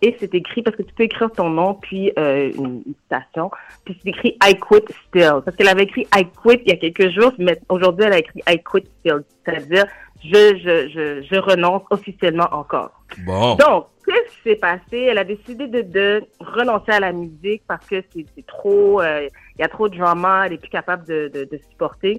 et 0.03 0.17
c'est 0.19 0.35
écrit, 0.35 0.63
parce 0.63 0.77
que 0.77 0.83
tu 0.83 0.95
peux 0.95 1.03
écrire 1.03 1.31
ton 1.31 1.51
nom, 1.51 1.75
puis 1.75 2.11
euh, 2.19 2.51
une, 2.57 2.83
citation, 3.03 3.51
puis 3.85 3.99
c'est 4.03 4.09
écrit 4.09 4.39
I 4.43 4.55
quit 4.55 4.85
still. 5.09 5.43
Parce 5.45 5.57
qu'elle 5.57 5.69
avait 5.69 5.83
écrit 5.83 6.07
I 6.15 6.25
quit 6.25 6.63
il 6.65 6.69
y 6.69 6.73
a 6.73 6.77
quelques 6.77 7.11
jours, 7.11 7.33
mais 7.39 7.61
aujourd'hui, 7.69 8.07
elle 8.07 8.15
a 8.15 8.19
écrit 8.19 8.41
I 8.49 8.59
quit 8.59 8.89
still. 9.01 9.23
C'est-à-dire, 9.45 9.85
je, 10.25 10.57
je, 10.57 10.89
je, 10.89 11.27
je 11.31 11.39
renonce 11.39 11.83
officiellement 11.91 12.49
encore. 12.53 12.93
Bon. 13.27 13.57
Donc, 13.57 13.89
qu'est-ce 14.07 14.37
qui 14.37 14.51
s'est 14.51 14.57
passé? 14.57 14.99
Elle 15.11 15.19
a 15.19 15.25
décidé 15.25 15.67
de, 15.67 15.83
de 15.83 16.25
renoncer 16.41 16.93
à 16.93 17.01
la 17.01 17.13
musique 17.13 17.63
parce 17.69 17.85
que 17.87 18.03
c'est 18.15 18.47
trop, 18.47 19.03
euh, 19.03 19.29
il 19.59 19.61
y 19.61 19.65
a 19.65 19.69
trop 19.69 19.89
de 19.89 19.99
drama, 19.99 20.47
elle 20.47 20.55
est 20.55 20.59
plus 20.59 20.71
capable 20.71 21.07
de, 21.07 21.31
de, 21.33 21.45
de 21.45 21.61
supporter. 21.71 22.19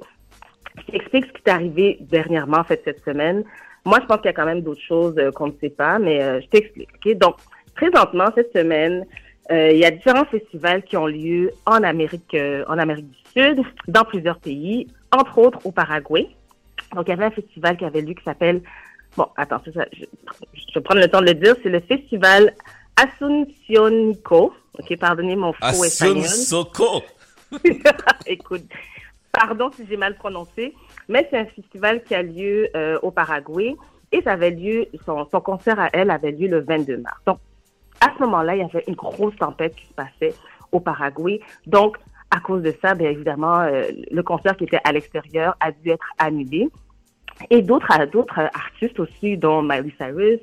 Je 0.77 0.91
t'explique 0.91 1.25
ce 1.25 1.31
qui 1.31 1.41
est 1.45 1.49
arrivé 1.49 1.97
dernièrement, 2.01 2.57
en 2.57 2.63
fait, 2.63 2.81
cette 2.83 3.03
semaine. 3.03 3.43
Moi, 3.85 3.99
je 4.01 4.05
pense 4.05 4.17
qu'il 4.17 4.27
y 4.27 4.29
a 4.29 4.33
quand 4.33 4.45
même 4.45 4.61
d'autres 4.61 4.81
choses 4.81 5.15
euh, 5.17 5.31
qu'on 5.31 5.47
ne 5.47 5.53
sait 5.59 5.69
pas, 5.69 5.99
mais 5.99 6.21
euh, 6.21 6.39
je 6.41 6.47
t'explique. 6.47 6.89
ok? 6.95 7.17
Donc, 7.17 7.35
présentement, 7.75 8.27
cette 8.35 8.53
semaine, 8.53 9.05
euh, 9.51 9.71
il 9.71 9.79
y 9.79 9.85
a 9.85 9.91
différents 9.91 10.25
festivals 10.25 10.83
qui 10.83 10.97
ont 10.97 11.07
lieu 11.07 11.51
en 11.65 11.83
Amérique, 11.83 12.37
en 12.67 12.77
Amérique 12.77 13.09
du 13.09 13.17
Sud, 13.33 13.63
dans 13.87 14.03
plusieurs 14.03 14.37
pays, 14.39 14.87
entre 15.11 15.37
autres 15.39 15.59
au 15.65 15.71
Paraguay. 15.71 16.29
Donc, 16.95 17.07
il 17.07 17.09
y 17.09 17.13
avait 17.13 17.25
un 17.25 17.31
festival 17.31 17.77
qui 17.77 17.85
avait 17.85 18.01
lieu 18.01 18.13
qui 18.13 18.23
s'appelle 18.23 18.61
Bon, 19.17 19.27
attends, 19.35 19.61
ça, 19.73 19.85
je, 19.91 20.05
je 20.53 20.73
vais 20.73 20.81
prendre 20.81 21.01
le 21.01 21.07
temps 21.07 21.19
de 21.19 21.25
le 21.25 21.33
dire. 21.33 21.55
C'est 21.63 21.69
le 21.69 21.81
festival 21.81 22.53
Asuncionico. 22.95 24.53
OK, 24.79 24.97
pardonnez 24.97 25.35
mon 25.35 25.53
faux 25.53 25.83
espagnol. 25.83 26.25
Soko. 26.27 27.03
Écoute, 28.25 28.63
pardon 29.31 29.71
si 29.71 29.85
j'ai 29.88 29.97
mal 29.97 30.15
prononcé, 30.15 30.73
mais 31.07 31.27
c'est 31.29 31.38
un 31.38 31.45
festival 31.45 32.03
qui 32.03 32.15
a 32.15 32.23
lieu 32.23 32.69
euh, 32.75 33.00
au 33.01 33.11
Paraguay 33.11 33.75
et 34.11 34.21
ça 34.21 34.33
avait 34.33 34.51
lieu, 34.51 34.88
son, 35.05 35.25
concert 35.41 35.79
à 35.79 35.89
elle 35.93 36.11
avait 36.11 36.31
lieu 36.31 36.47
le 36.47 36.59
22 36.59 36.97
mars. 36.97 37.17
Donc, 37.25 37.39
à 38.01 38.11
ce 38.15 38.23
moment-là, 38.23 38.55
il 38.55 38.59
y 38.59 38.63
avait 38.63 38.83
une 38.88 38.95
grosse 38.95 39.35
tempête 39.38 39.75
qui 39.75 39.85
se 39.88 39.93
passait 39.93 40.33
au 40.71 40.79
Paraguay. 40.79 41.39
Donc, 41.65 41.97
à 42.29 42.39
cause 42.39 42.61
de 42.61 42.73
ça, 42.81 42.93
bien 42.93 43.09
évidemment, 43.09 43.59
euh, 43.59 43.83
le 44.09 44.23
concert 44.23 44.55
qui 44.57 44.65
était 44.65 44.79
à 44.83 44.91
l'extérieur 44.91 45.55
a 45.59 45.71
dû 45.71 45.89
être 45.89 46.07
annulé. 46.17 46.69
Et 47.50 47.61
d'autres 47.61 48.05
d'autres 48.05 48.39
artistes 48.39 49.00
aussi, 49.00 49.38
dont 49.38 49.61
Miley 49.61 49.93
Cyrus 49.97 50.39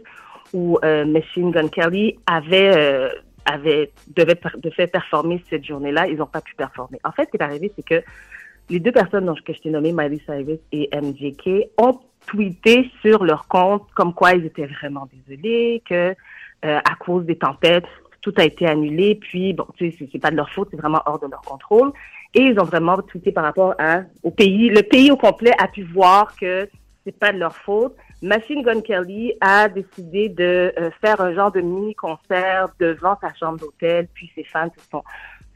ou 0.53 0.79
euh, 0.85 1.05
Machine 1.05 1.51
Gun 1.51 1.69
Kelly, 1.69 2.19
avaient, 2.27 3.13
devaient, 3.47 4.35
per- 4.35 4.59
devaient 4.59 4.87
performer 4.87 5.43
cette 5.49 5.65
journée-là. 5.65 6.09
Ils 6.09 6.17
n'ont 6.17 6.27
pas 6.27 6.41
pu 6.41 6.55
performer. 6.55 6.99
En 7.05 7.13
fait, 7.13 7.27
ce 7.27 7.31
qui 7.31 7.37
est 7.37 7.43
arrivé, 7.43 7.73
c'est 7.77 7.85
que 7.85 8.03
les 8.71 8.81
deux 8.81 8.93
personnes 8.93 9.27
dont, 9.27 9.35
que 9.35 9.53
je 9.53 9.61
t'ai 9.61 9.71
nommées, 9.71 9.93
Miley 9.93 10.21
Cyrus 10.25 10.59
et 10.73 10.89
MJK, 10.93 11.71
ont 11.79 12.01
tweeté 12.27 12.91
sur 13.01 13.25
leur 13.25 13.49
compte 13.49 13.87
comme 13.95 14.13
quoi 14.13 14.35
ils 14.35 14.45
étaient 14.45 14.67
vraiment 14.67 15.09
désolés, 15.13 15.83
que 15.89 16.15
euh, 16.65 16.79
à 16.79 16.95
cause 16.99 17.25
des 17.25 17.37
tempêtes, 17.37 17.87
tout 18.21 18.35
a 18.37 18.45
été 18.45 18.67
annulé. 18.67 19.15
Puis, 19.15 19.53
bon, 19.53 19.67
tu 19.77 19.91
sais, 19.93 20.09
c'est 20.13 20.19
pas 20.19 20.31
de 20.31 20.37
leur 20.37 20.51
faute, 20.51 20.69
c'est 20.71 20.77
vraiment 20.77 21.01
hors 21.07 21.19
de 21.19 21.27
leur 21.27 21.41
contrôle. 21.41 21.93
Et 22.35 22.43
ils 22.43 22.61
ont 22.61 22.65
vraiment 22.65 22.99
tweeté 22.99 23.33
par 23.33 23.45
rapport 23.45 23.75
au 24.23 24.31
pays. 24.31 24.69
Le 24.69 24.83
pays 24.83 25.11
au 25.11 25.17
complet 25.17 25.53
a 25.59 25.67
pu 25.67 25.83
voir 25.83 26.37
que 26.37 26.69
c'est 27.05 27.19
pas 27.19 27.33
de 27.33 27.39
leur 27.39 27.57
faute. 27.57 27.97
Machine 28.21 28.63
Gun 28.63 28.83
Kelly 28.83 29.33
a 29.41 29.69
décidé 29.69 30.29
de 30.29 30.73
euh, 30.79 30.91
faire 31.01 31.21
un 31.21 31.33
genre 31.33 31.53
de 31.53 31.61
mini-concert 31.61 32.69
devant 32.79 33.17
sa 33.21 33.33
chambre 33.35 33.61
d'hôtel. 33.61 34.09
Puis 34.13 34.31
ses 34.35 34.45
fans 34.45 34.69
se 34.77 34.91
sont, 34.91 35.05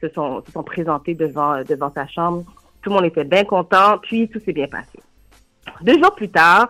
se 0.00 0.08
sont, 0.08 0.42
se 0.46 0.52
sont 0.52 0.62
présentés 0.62 1.14
devant, 1.14 1.54
euh, 1.54 1.64
devant 1.64 1.92
sa 1.92 2.06
chambre. 2.06 2.44
Tout 2.82 2.90
le 2.90 2.96
monde 2.96 3.04
était 3.06 3.24
bien 3.24 3.44
content. 3.44 3.98
Puis 3.98 4.28
tout 4.28 4.40
s'est 4.40 4.52
bien 4.52 4.68
passé. 4.68 4.98
Deux 5.82 5.98
jours 5.98 6.14
plus 6.14 6.30
tard, 6.30 6.68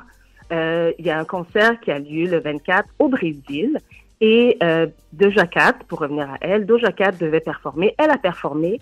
euh, 0.53 0.93
il 0.99 1.07
y 1.07 1.11
a 1.11 1.19
un 1.19 1.25
concert 1.25 1.81
qui 1.81 1.91
a 1.91 1.99
lieu 1.99 2.29
le 2.29 2.41
24 2.41 2.89
au 2.99 3.09
Brésil. 3.09 3.79
Et 4.21 4.57
euh, 4.63 4.87
Doja 5.13 5.47
Cat, 5.47 5.75
pour 5.89 5.99
revenir 5.99 6.31
à 6.31 6.37
elle, 6.41 6.65
Doja 6.65 6.93
Cat 6.93 7.13
devait 7.13 7.41
performer. 7.41 7.95
Elle 7.99 8.11
a 8.11 8.19
performé. 8.19 8.81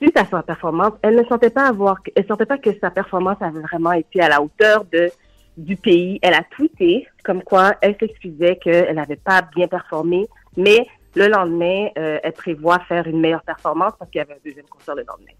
Suite 0.00 0.16
à 0.16 0.24
sa 0.24 0.42
performance, 0.42 0.92
elle 1.02 1.16
ne 1.16 1.24
sentait 1.24 1.50
pas 1.50 1.72
que 2.58 2.70
sa 2.80 2.90
performance 2.90 3.36
avait 3.40 3.60
vraiment 3.60 3.92
été 3.92 4.20
à 4.20 4.28
la 4.28 4.40
hauteur 4.40 4.84
du 5.56 5.76
pays. 5.76 6.20
Elle 6.22 6.34
a 6.34 6.44
tweeté 6.44 7.06
comme 7.24 7.42
quoi 7.42 7.74
elle 7.82 7.96
s'excusait 7.98 8.56
qu'elle 8.56 8.94
n'avait 8.94 9.16
pas 9.16 9.42
bien 9.42 9.66
performé, 9.66 10.28
mais 10.56 10.86
le 11.16 11.26
lendemain, 11.26 11.88
euh, 11.98 12.20
elle 12.22 12.32
prévoit 12.32 12.78
faire 12.80 13.06
une 13.08 13.20
meilleure 13.20 13.42
performance 13.42 13.92
parce 13.98 14.08
qu'il 14.10 14.20
y 14.20 14.22
avait 14.22 14.34
un 14.34 14.44
deuxième 14.44 14.66
concert 14.66 14.94
le 14.94 15.02
lendemain. 15.02 15.32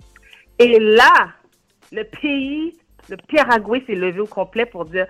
Et 0.58 0.78
là, 0.78 1.28
le 1.92 2.04
pays, 2.04 2.76
le 3.08 3.16
Paraguay 3.16 3.82
s'est 3.86 3.94
levé 3.94 4.20
au 4.20 4.26
complet 4.26 4.66
pour 4.66 4.84
dire 4.84 5.06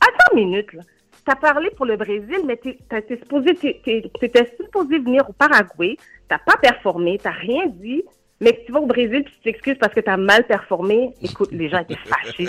Attends 0.00 0.36
une 0.36 0.46
minute, 0.46 0.72
là. 0.72 0.82
T'as 1.24 1.36
parlé 1.36 1.70
pour 1.70 1.86
le 1.86 1.96
Brésil, 1.96 2.40
mais 2.44 2.56
t'es, 2.56 2.76
t'es 2.88 3.16
supposé, 3.16 3.54
supposé 3.54 4.98
venir 4.98 5.28
au 5.28 5.32
Paraguay. 5.32 5.96
T'as 6.28 6.38
pas 6.38 6.56
performé, 6.56 7.18
t'as 7.22 7.30
rien 7.30 7.66
dit. 7.66 8.02
Mais 8.40 8.60
tu 8.66 8.72
vas 8.72 8.80
au 8.80 8.86
Brésil 8.86 9.22
puis 9.22 9.32
tu 9.34 9.40
t'excuses 9.42 9.78
parce 9.78 9.94
que 9.94 10.00
t'as 10.00 10.16
mal 10.16 10.44
performé. 10.44 11.14
Écoute, 11.22 11.52
les 11.52 11.68
gens 11.68 11.78
étaient 11.78 11.94
fâchés. 11.94 12.48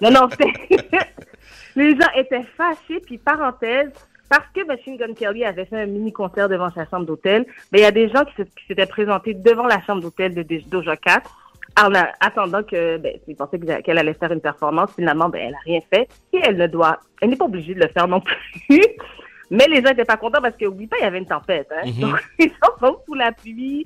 Non, 0.00 0.10
non, 0.10 0.26
les 1.76 1.90
gens 1.90 2.08
étaient 2.16 2.44
fâchés. 2.56 3.00
Puis 3.04 3.18
parenthèse, 3.18 3.90
parce 4.30 4.46
que 4.54 4.64
Machine 4.64 4.96
Gun 4.96 5.12
Kelly 5.12 5.44
avait 5.44 5.66
fait 5.66 5.82
un 5.82 5.86
mini 5.86 6.12
concert 6.12 6.48
devant 6.48 6.70
sa 6.70 6.86
chambre 6.86 7.04
d'hôtel, 7.04 7.44
ben 7.70 7.78
il 7.78 7.82
y 7.82 7.84
a 7.84 7.90
des 7.90 8.08
gens 8.08 8.24
qui, 8.24 8.42
s'étaient 8.66 8.86
présentés 8.86 9.34
devant 9.34 9.66
la 9.66 9.82
chambre 9.82 10.00
d'hôtel 10.00 10.34
de 10.34 10.42
Doja 10.66 10.96
Cat 10.96 11.24
en 11.78 11.92
attendant 12.20 12.62
que 12.62 12.98
ben, 12.98 13.18
ils 13.26 13.36
pensaient 13.36 13.58
que- 13.58 13.80
qu'elle 13.82 13.98
allait 13.98 14.14
faire 14.14 14.32
une 14.32 14.40
performance. 14.40 14.90
Finalement, 14.94 15.28
ben 15.28 15.48
elle 15.48 15.54
a 15.54 15.58
rien 15.64 15.80
fait 15.92 16.08
et 16.32 16.38
elle 16.42 16.56
ne 16.56 16.66
doit, 16.66 16.98
elle 17.20 17.30
n'est 17.30 17.36
pas 17.36 17.46
obligée 17.46 17.74
de 17.74 17.80
le 17.80 17.88
faire 17.88 18.06
non 18.08 18.20
plus. 18.20 18.36
Mais 19.50 19.66
les 19.68 19.82
gens 19.82 19.90
étaient 19.90 20.04
pas 20.04 20.16
contents 20.16 20.40
parce 20.40 20.56
que 20.56 20.64
oublie 20.66 20.86
pas, 20.86 20.96
il 20.98 21.02
y 21.02 21.06
avait 21.06 21.18
une 21.18 21.26
tempête. 21.26 21.68
Hein? 21.72 21.86
Mhm. 21.86 22.00
Donc 22.00 22.16
gens 22.40 22.78
sont 22.80 22.98
sous 23.06 23.14
la 23.14 23.32
pluie. 23.32 23.84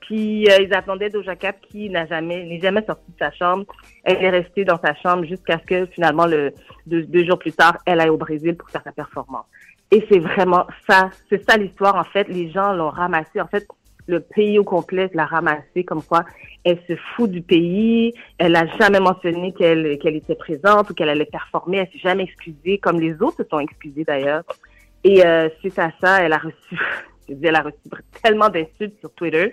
Puis 0.00 0.48
euh, 0.50 0.58
ils 0.60 0.74
attendaient 0.74 1.10
Doja 1.10 1.36
Cat 1.36 1.52
qui 1.52 1.88
n'a 1.88 2.06
jamais, 2.06 2.44
n'est 2.44 2.60
jamais 2.60 2.84
sortie 2.84 3.12
de 3.12 3.18
sa 3.18 3.30
chambre. 3.30 3.64
Elle 4.04 4.22
est 4.24 4.30
restée 4.30 4.64
dans 4.64 4.78
sa 4.78 4.94
chambre 4.96 5.24
jusqu'à 5.24 5.58
ce 5.58 5.64
que 5.64 5.86
finalement 5.86 6.26
le 6.26 6.52
deux, 6.86 7.02
deux 7.02 7.24
jours 7.24 7.38
plus 7.38 7.52
tard, 7.52 7.78
elle 7.86 8.00
aille 8.00 8.08
au 8.10 8.16
Brésil 8.16 8.56
pour 8.56 8.68
faire 8.68 8.82
sa 8.82 8.92
performance. 8.92 9.46
Et 9.90 10.04
c'est 10.10 10.18
vraiment 10.18 10.66
ça, 10.88 11.10
c'est 11.28 11.48
ça 11.48 11.56
l'histoire 11.56 11.96
en 11.96 12.04
fait. 12.04 12.26
Les 12.28 12.50
gens 12.50 12.72
l'ont 12.72 12.90
ramassé. 12.90 13.40
En 13.40 13.46
fait, 13.46 13.66
le 14.06 14.20
pays 14.20 14.58
au 14.58 14.64
complet 14.64 15.10
l'a 15.14 15.26
ramassé 15.26 15.84
comme 15.84 16.02
quoi 16.02 16.24
elle 16.64 16.78
se 16.88 16.94
fout 17.14 17.30
du 17.30 17.42
pays. 17.42 18.12
Elle 18.38 18.56
a 18.56 18.66
jamais 18.78 19.00
mentionné 19.00 19.52
qu'elle 19.52 19.98
qu'elle 19.98 20.16
était 20.16 20.34
présente 20.34 20.90
ou 20.90 20.94
qu'elle 20.94 21.08
allait 21.08 21.24
performer. 21.24 21.78
Elle 21.78 21.88
s'est 21.92 21.98
jamais 21.98 22.24
excusée, 22.24 22.78
comme 22.78 23.00
les 23.00 23.14
autres 23.22 23.38
se 23.44 23.48
sont 23.48 23.60
excusés 23.60 24.04
d'ailleurs. 24.04 24.44
Et 25.04 25.24
euh, 25.26 25.48
suite 25.60 25.78
à 25.78 25.90
ça, 26.00 26.22
elle 26.22 26.32
a 26.32 26.38
reçu, 26.38 26.78
je 27.28 27.34
dis, 27.34 27.46
elle 27.46 27.56
a 27.56 27.62
reçu 27.62 27.78
tellement 28.22 28.48
d'insultes 28.48 28.98
sur 29.00 29.12
Twitter. 29.14 29.52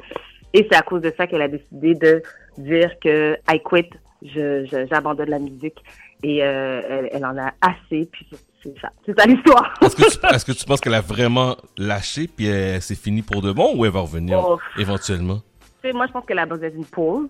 Et 0.53 0.67
c'est 0.69 0.77
à 0.77 0.81
cause 0.81 1.01
de 1.01 1.13
ça 1.15 1.27
qu'elle 1.27 1.41
a 1.43 1.47
décidé 1.47 1.93
de 1.95 2.21
dire 2.57 2.91
que 2.99 3.35
I 3.51 3.59
quit, 3.63 3.89
je, 4.23 4.65
je- 4.65 4.87
j'abandonne 4.89 5.29
la 5.29 5.39
musique. 5.39 5.77
Et 6.23 6.43
euh, 6.43 6.81
elle, 6.89 7.09
elle 7.13 7.25
en 7.25 7.37
a 7.37 7.53
assez. 7.61 8.07
Puis 8.11 8.27
c'est- 8.63 8.79
ça, 8.81 8.89
c'est 9.05 9.17
ça 9.19 9.25
l'histoire. 9.25 9.73
Est-ce 9.81 9.95
que, 9.95 10.01
tu, 10.27 10.35
est-ce 10.35 10.45
que 10.45 10.51
tu 10.51 10.65
penses 10.65 10.81
qu'elle 10.81 10.93
a 10.93 11.01
vraiment 11.01 11.55
lâché 11.77 12.27
puis 12.27 12.47
elle- 12.47 12.81
c'est 12.81 12.95
fini 12.95 13.21
pour 13.21 13.41
de 13.41 13.51
bon 13.51 13.75
ou 13.75 13.85
elle 13.85 13.91
va 13.91 14.01
revenir 14.01 14.39
Oh. 14.45 14.59
éventuellement? 14.77 15.39
Tu 15.81 15.89
sais, 15.89 15.93
moi, 15.93 16.07
je 16.07 16.11
pense 16.11 16.25
qu'elle 16.25 16.39
a 16.39 16.45
besoin 16.45 16.69
d'une 16.69 16.85
pause 16.85 17.29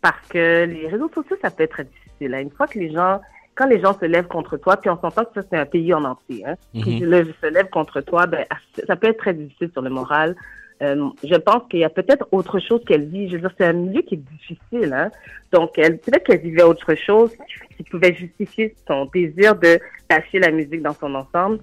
parce 0.00 0.26
que 0.28 0.64
les 0.66 0.86
réseaux 0.88 1.10
sociaux, 1.14 1.36
ça 1.42 1.50
peut 1.50 1.64
être 1.64 1.72
très 1.72 1.84
difficile. 1.84 2.34
hein. 2.34 2.40
Une 2.40 2.50
fois 2.50 2.66
que 2.68 2.78
les 2.78 2.92
gens, 2.92 3.20
quand 3.56 3.66
les 3.66 3.80
gens 3.80 3.98
se 3.98 4.04
lèvent 4.04 4.28
contre 4.28 4.56
toi, 4.56 4.76
puis 4.76 4.88
on 4.90 5.00
s'entend 5.00 5.24
que 5.24 5.40
ça, 5.40 5.46
c'est 5.50 5.58
un 5.58 5.66
pays 5.66 5.92
en 5.92 6.04
entier, 6.04 6.44
hein, 6.46 6.54
qui 6.72 6.94
Mhm. 6.94 6.98
se 7.00 7.04
lève- 7.04 7.34
se 7.42 7.46
lève 7.46 7.68
contre 7.70 8.00
toi, 8.00 8.26
ben, 8.26 8.44
ça 8.86 8.94
peut 8.96 9.08
être 9.08 9.18
très 9.18 9.34
difficile 9.34 9.70
sur 9.72 9.82
le 9.82 9.90
moral. 9.90 10.36
Euh, 10.82 11.08
je 11.24 11.34
pense 11.34 11.62
qu'il 11.68 11.80
y 11.80 11.84
a 11.84 11.88
peut-être 11.90 12.26
autre 12.30 12.58
chose 12.60 12.82
qu'elle 12.86 13.06
vit. 13.06 13.28
Je 13.28 13.34
veux 13.34 13.40
dire, 13.40 13.52
c'est 13.58 13.66
un 13.66 13.72
milieu 13.72 14.02
qui 14.02 14.14
est 14.14 14.18
difficile, 14.38 14.92
hein. 14.92 15.10
Donc, 15.52 15.78
elle, 15.78 15.98
peut-être 15.98 16.24
qu'elle 16.24 16.40
vivait 16.40 16.62
autre 16.62 16.94
chose 16.94 17.32
qui 17.76 17.82
pouvait 17.84 18.14
justifier 18.14 18.74
son 18.86 19.06
désir 19.06 19.56
de 19.56 19.78
lâcher 20.10 20.38
la 20.38 20.50
musique 20.50 20.82
dans 20.82 20.92
son 20.94 21.14
ensemble. 21.14 21.58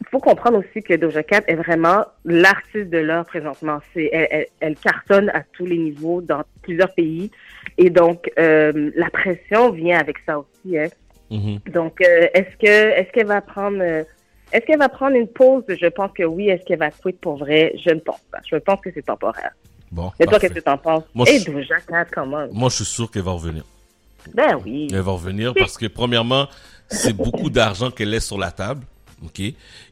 Il 0.00 0.06
faut 0.10 0.18
comprendre 0.20 0.58
aussi 0.58 0.82
que 0.82 0.94
Doja 0.94 1.22
Cat 1.22 1.42
est 1.46 1.54
vraiment 1.54 2.04
l'artiste 2.24 2.90
de 2.90 2.98
l'heure 2.98 3.24
présentement. 3.24 3.78
C'est, 3.94 4.10
elle, 4.12 4.28
elle- 4.30 4.46
elle 4.60 4.76
cartonne 4.76 5.30
à 5.30 5.42
tous 5.52 5.64
les 5.66 5.78
niveaux 5.78 6.20
dans 6.20 6.42
plusieurs 6.62 6.92
pays. 6.94 7.30
Et 7.78 7.88
donc, 7.90 8.30
euh, 8.38 8.90
la 8.94 9.08
pression 9.10 9.70
vient 9.72 9.98
avec 9.98 10.16
ça 10.26 10.38
aussi. 10.38 10.78
Hein. 10.78 10.88
Mhm. 11.30 11.58
Donc, 11.72 12.00
euh, 12.02 12.26
est-ce 12.34 12.56
que 12.58 12.66
est-ce 13.00 13.10
qu'elle 13.12 13.26
va 13.26 13.40
prendre 13.40 13.82
est-ce 14.52 14.64
qu'elle 14.66 14.78
va 14.78 14.88
prendre 14.88 15.16
une 15.16 15.28
pause? 15.28 15.64
Je 15.68 15.86
pense 15.86 16.12
que 16.12 16.22
oui. 16.24 16.48
Est-ce 16.48 16.64
qu'elle 16.64 16.78
va 16.78 16.90
quitter 16.90 17.12
pour 17.20 17.36
vrai? 17.38 17.74
Je 17.84 17.90
ne 17.92 18.00
pense 18.00 18.20
pas. 18.30 18.38
Je 18.50 18.56
pense 18.56 18.80
que 18.80 18.90
c'est 18.92 19.04
temporaire. 19.04 19.52
Bon, 19.92 20.10
Mais 20.18 20.26
toi, 20.26 20.38
qu'est-ce 20.40 20.54
que 20.54 20.60
t'en 20.60 20.78
penses? 20.78 21.04
Moi, 21.14 21.26
Et 21.28 21.38
je- 21.40 21.50
Doja 21.50 21.76
comment 22.12 22.46
Moi, 22.52 22.68
je 22.70 22.76
suis 22.76 22.84
sûr 22.84 23.10
qu'elle 23.10 23.22
va 23.22 23.32
revenir. 23.32 23.64
Ben 24.34 24.58
oui. 24.64 24.88
Elle 24.90 25.00
va 25.00 25.12
revenir 25.12 25.54
parce 25.54 25.78
que, 25.78 25.86
premièrement, 25.86 26.48
c'est 26.88 27.12
beaucoup 27.16 27.50
d'argent 27.50 27.90
qu'elle 27.90 28.10
laisse 28.10 28.26
sur 28.26 28.38
la 28.38 28.50
table. 28.50 28.82
OK? 29.24 29.40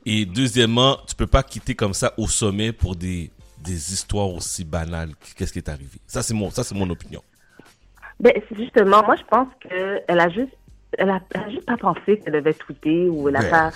Et 0.04 0.26
deuxièmement, 0.26 0.99
tu 1.06 1.14
peux 1.14 1.26
pas 1.28 1.42
quitter 1.42 1.75
comme 1.75 1.94
ça 1.94 2.12
au 2.18 2.26
sommet 2.26 2.73
pour 2.73 2.96
des, 2.96 3.30
des 3.62 3.92
histoires 3.92 4.28
aussi 4.30 4.64
banales. 4.64 5.11
Qu'est-ce 5.37 5.52
qui 5.52 5.61
est 5.61 5.68
arrivé? 5.68 5.99
Ça, 6.06 6.23
c'est 6.23 6.34
mon, 6.34 6.50
ça, 6.50 6.64
c'est 6.64 6.75
mon 6.75 6.90
opinion. 6.90 7.23
Ben, 8.20 8.32
justement, 8.56 9.02
moi, 9.04 9.16
je 9.16 9.23
pense 9.30 9.49
que 9.61 10.00
elle 10.06 10.20
a 10.20 10.28
juste, 10.28 10.52
elle 10.99 11.11
a, 11.11 11.20
elle 11.34 11.40
a 11.40 11.50
juste 11.50 11.66
pas 11.66 11.76
pensé 11.76 12.18
qu'elle 12.18 12.34
devait 12.34 12.54
tweeter 12.54 13.08
ou 13.08 13.28
elle 13.28 13.37
a 13.37 13.40
Ouais. 13.40 13.50
pas. 13.50 13.70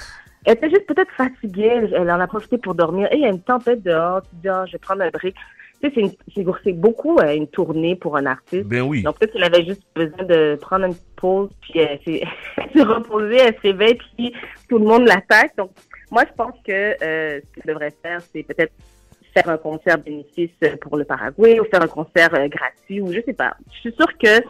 Elle 0.44 0.54
était 0.54 0.70
juste 0.70 0.86
peut-être 0.86 1.10
fatiguée. 1.12 1.88
Elle, 1.92 2.10
en 2.10 2.20
a 2.20 2.26
profité 2.26 2.58
pour 2.58 2.74
dormir. 2.74 3.08
Et 3.12 3.16
il 3.16 3.22
y 3.22 3.26
a 3.26 3.28
une 3.28 3.42
tempête 3.42 3.82
dehors. 3.82 4.22
Tu 4.22 4.36
dis, 4.36 4.48
ah, 4.48 4.64
je 4.66 4.72
vais 4.72 4.78
prendre 4.78 5.02
un 5.02 5.10
break. 5.10 5.34
Tu 5.82 5.90
sais, 5.94 6.16
c'est 6.64 6.72
beaucoup 6.72 7.18
euh, 7.18 7.36
une 7.36 7.46
tournée 7.46 7.94
pour 7.94 8.16
un 8.16 8.26
artiste. 8.26 8.64
Ben 8.64 8.82
oui. 8.82 9.02
Donc 9.02 9.18
peut-être 9.18 9.32
qu'elle 9.32 9.44
avait 9.44 9.64
juste 9.64 9.82
besoin 9.94 10.24
de 10.24 10.58
prendre 10.60 10.86
une 10.86 10.96
pause, 11.14 11.50
puis 11.60 11.78
elle 11.78 12.00
s'est 12.04 12.22
elle 12.56 12.70
s'est 12.72 12.82
reposée, 12.82 13.36
elle 13.36 13.54
se 13.54 13.60
réveille, 13.60 13.98
puis 14.16 14.34
tout 14.68 14.78
le 14.78 14.84
monde 14.84 15.06
l'attaque. 15.06 15.56
Donc 15.56 15.70
moi, 16.10 16.24
je 16.28 16.34
pense 16.34 16.54
que 16.66 16.72
euh, 16.72 17.40
ce 17.40 17.54
qu'elle 17.54 17.74
devrait 17.74 17.94
faire, 18.02 18.20
c'est 18.32 18.42
peut-être 18.42 18.72
faire 19.34 19.48
un 19.48 19.58
concert 19.58 19.98
bénéfice 19.98 20.50
pour 20.80 20.96
le 20.96 21.04
Paraguay 21.04 21.60
ou 21.60 21.64
faire 21.64 21.82
un 21.82 21.88
concert 21.88 22.34
euh, 22.34 22.48
gratuit 22.48 23.00
ou 23.00 23.12
je 23.12 23.20
sais 23.24 23.34
pas. 23.34 23.54
Je 23.72 23.78
suis 23.78 23.92
sûre 23.92 24.18
que 24.18 24.42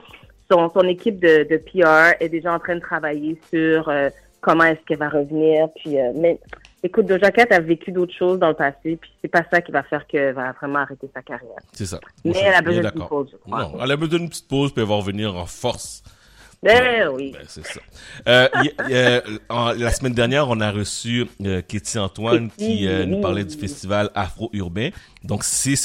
son, 0.50 0.71
son 0.71 0.83
équipe 0.83 1.18
de, 1.18 1.45
de 1.45 1.57
PR 1.57 2.14
est 2.21 2.28
déjà 2.28 2.54
en 2.54 2.59
train 2.59 2.76
de 2.76 2.80
travailler 2.80 3.38
sur 3.52 3.88
euh, 3.88 4.09
comment 4.40 4.64
est-ce 4.64 4.80
qu'elle 4.87 4.99
va 4.99 5.09
revenir. 5.09 5.68
Puis, 5.76 5.99
euh, 5.99 6.12
mais 6.14 6.38
écoute, 6.83 7.07
Doja 7.07 7.30
Cat 7.30 7.47
a 7.50 7.61
vécu 7.61 7.92
d'autres 7.92 8.14
choses 8.14 8.38
dans 8.38 8.49
le 8.49 8.54
passé, 8.54 8.97
puis 9.00 9.11
c'est 9.23 9.28
pas 9.28 9.42
ça 9.50 9.61
qui 9.61 9.73
va 9.73 9.83
faire 9.83 10.07
qu'elle 10.07 10.35
va 10.35 10.52
vraiment 10.52 10.80
arrêter 10.80 11.09
sa 11.14 11.23
carrière. 11.23 11.50
C'est 11.73 11.87
ça. 11.87 11.99
Mais 12.25 12.33
Moi, 12.33 12.40
elle 12.45 12.54
a 12.54 12.62
besoin 12.62 12.90
d'une 12.90 13.07
pause, 13.07 13.28
je 13.33 13.37
crois. 13.37 13.62
Non, 13.62 13.78
elle 13.83 13.90
a 13.92 13.97
besoin 13.97 14.18
d'une 14.18 14.28
petite 14.28 14.49
pause 14.49 14.73
puis 14.73 14.83
elle 14.83 14.88
va 14.88 14.95
revenir 14.97 15.35
en 15.37 15.47
force. 15.47 16.02
Ben 16.61 17.09
oui. 17.14 17.30
Ben, 17.33 17.45
c'est 17.47 17.64
ça. 17.64 17.80
Euh, 18.28 18.49
y- 18.64 18.66
y- 18.66 18.73
euh, 18.95 19.21
en- 19.49 19.71
la 19.75 19.92
semaine 19.92 20.12
dernière, 20.14 20.49
on 20.49 20.61
a 20.61 20.73
reçu 20.73 21.25
euh, 21.45 21.62
Katie 21.62 22.00
Antoine 22.00 22.50
Katie, 22.50 22.78
qui 22.78 22.88
euh, 22.88 23.04
nous 23.07 23.21
parlait 23.21 23.45
du 23.45 23.57
festival 23.57 24.11
Afro-Urbain. 24.16 24.90
Donc, 25.23 25.45
c'est 25.45 25.76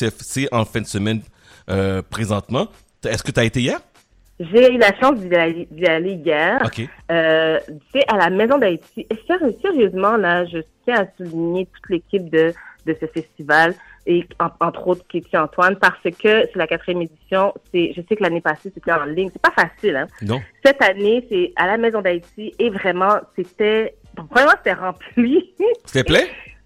en 0.51 0.65
fin 0.65 0.81
de 0.81 0.87
semaine 0.87 1.21
euh, 1.69 2.01
présentement. 2.01 2.67
Est-ce 3.05 3.21
que 3.21 3.31
tu 3.31 3.39
as 3.39 3.43
été 3.43 3.61
hier? 3.61 3.79
J'ai 4.39 4.73
eu 4.73 4.77
la 4.77 4.93
chance 4.99 5.19
d'y 5.19 5.35
aller, 5.35 5.67
d'y 5.71 5.85
aller 5.85 6.13
hier. 6.13 6.59
OK. 6.65 6.87
Euh, 7.11 7.59
sais, 7.93 8.03
à 8.07 8.17
la 8.17 8.29
Maison 8.29 8.57
d'Haïti. 8.57 9.05
Et 9.09 9.19
sérieusement, 9.61 10.17
là, 10.17 10.45
je 10.45 10.57
tiens 10.83 11.01
à 11.03 11.05
souligner 11.17 11.67
toute 11.67 11.89
l'équipe 11.89 12.29
de, 12.29 12.51
de 12.85 12.97
ce 12.99 13.05
festival 13.05 13.73
et 14.05 14.25
en- 14.39 14.49
entre 14.67 14.87
autres 14.87 15.05
Katie 15.07 15.37
Antoine 15.37 15.77
parce 15.77 16.01
que 16.03 16.11
c'est 16.21 16.55
la 16.55 16.67
quatrième 16.67 17.03
édition. 17.03 17.53
C'est, 17.71 17.93
je 17.95 18.01
sais 18.01 18.15
que 18.15 18.23
l'année 18.23 18.41
passée 18.41 18.71
c'était 18.73 18.91
en 18.91 19.05
ligne. 19.05 19.29
C'est 19.31 19.41
pas 19.41 19.51
facile, 19.55 19.95
hein. 19.95 20.07
Non? 20.23 20.41
Cette 20.65 20.81
année, 20.81 21.25
c'est 21.29 21.53
à 21.55 21.67
la 21.67 21.77
Maison 21.77 22.01
d'Haïti 22.01 22.53
et 22.59 22.69
vraiment, 22.71 23.17
c'était, 23.37 23.95
vraiment, 24.31 24.51
c'était 24.57 24.73
rempli. 24.73 25.53
C'était 25.85 26.03
plein? 26.03 26.25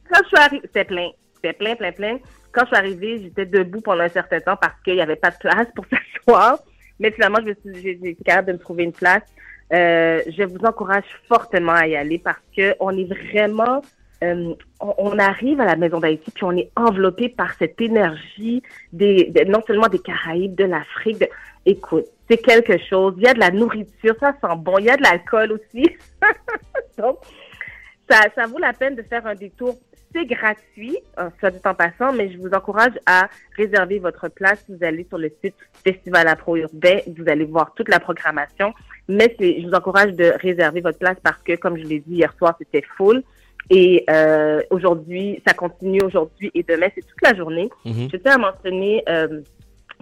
Quand 0.10 0.20
je 0.24 0.28
suis 0.30 0.38
arrivée, 0.38 0.62
c'était 0.68 0.86
plein. 0.86 1.10
C'était 1.36 1.54
plein, 1.54 1.76
plein, 1.76 1.92
plein. 1.92 2.18
Quand 2.54 2.62
je 2.62 2.68
suis 2.68 2.78
arrivée, 2.78 3.20
j'étais 3.22 3.46
debout 3.46 3.82
pendant 3.82 4.04
un 4.04 4.10
certain 4.10 4.40
temps 4.40 4.56
parce 4.56 4.74
qu'il 4.84 4.96
n'y 4.96 5.02
avait 5.02 5.16
pas 5.18 5.32
de 5.32 5.38
place 5.38 5.68
pour 5.76 5.86
s'asseoir. 5.92 6.58
Mais 7.00 7.12
finalement, 7.12 7.40
je 7.42 7.50
me 7.50 7.54
suis, 7.54 7.82
j'ai 7.82 8.10
été 8.10 8.24
capable 8.24 8.48
de 8.48 8.54
me 8.54 8.60
trouver 8.60 8.84
une 8.84 8.94
place. 8.94 9.24
Euh, 9.74 10.22
je 10.28 10.44
vous 10.44 10.64
encourage 10.66 11.04
fortement 11.28 11.74
à 11.74 11.88
y 11.88 11.96
aller 11.96 12.20
parce 12.20 12.42
que 12.56 12.76
on 12.80 12.98
est 12.98 13.12
vraiment 13.32 13.82
euh, 14.24 14.54
on, 14.80 15.20
arrive 15.20 15.62
à 15.62 15.66
la 15.66 15.76
Maison 15.76 16.00
d'Haïti, 16.00 16.32
puis 16.32 16.44
on 16.44 16.56
est 16.56 16.72
enveloppé 16.76 17.30
par 17.30 17.54
cette 17.54 17.80
énergie 17.80 18.64
des, 18.92 19.26
de- 19.26 19.44
non 19.44 19.62
seulement 19.68 19.90
des 19.90 20.00
Caraïbes, 20.00 20.56
de 20.56 20.64
l'Afrique. 20.64 21.24
Écoute, 21.66 22.06
c'est 22.28 22.38
quelque 22.38 22.78
chose. 22.80 23.14
Il 23.18 23.24
y 23.24 23.28
a 23.28 23.34
de 23.36 23.40
la 23.40 23.52
nourriture, 23.52 24.16
ça 24.20 24.34
sent 24.42 24.56
bon. 24.58 24.80
Il 24.80 24.86
y 24.86 24.90
a 24.90 24.98
de 24.98 25.04
l'alcool 25.04 25.52
aussi. 25.52 25.96
Donc, 26.98 27.20
ça 28.10 28.48
vaut 28.48 28.58
la 28.58 28.74
peine 28.74 28.96
de 28.96 29.04
faire 29.04 29.26
un 29.28 29.36
détour. 29.36 29.78
C'est 30.14 30.26
gratuit, 30.26 30.98
soit 31.40 31.52
dit 31.52 31.60
en 31.66 31.74
passant, 31.74 32.14
mais 32.14 32.32
je 32.32 32.38
vous 32.38 32.52
encourage 32.52 32.94
à 33.06 33.30
réserver 33.56 34.00
votre 34.00 34.30
place. 34.30 34.64
Vous 34.70 34.84
allez 34.84 35.06
sur 35.08 35.18
le 35.18 35.32
site 35.44 35.56
Festival 35.84 36.28
Afro-Urbain, 36.28 37.00
vous 37.08 37.30
allez 37.30 37.46
voir 37.46 37.74
toute 37.76 37.90
la 37.90 38.00
programmation. 38.00 38.74
Mais 39.10 39.36
je 39.40 39.68
vous 39.68 39.74
encourage 39.74 40.14
de 40.14 40.34
réserver 40.42 40.82
votre 40.82 40.98
place 40.98 41.18
parce 41.22 41.42
que, 41.44 41.56
comme 41.56 41.78
je 41.78 41.84
l'ai 41.84 42.00
dit 42.00 42.16
hier 42.16 42.34
soir, 42.38 42.56
c'était 42.58 42.84
full. 42.98 43.24
Et 43.70 44.06
euh, 44.10 44.62
aujourd'hui, 44.70 45.42
ça 45.46 45.54
continue 45.54 46.02
aujourd'hui 46.02 46.52
et 46.54 46.64
demain, 46.64 46.88
c'est 46.96 47.06
toute 47.06 47.22
la 47.22 47.36
journée. 47.36 47.70
Mhm. 47.86 48.10
Je 48.12 48.18
tiens 48.18 48.36
à 48.36 48.38
mentionner 48.38 49.04
euh, 49.10 49.42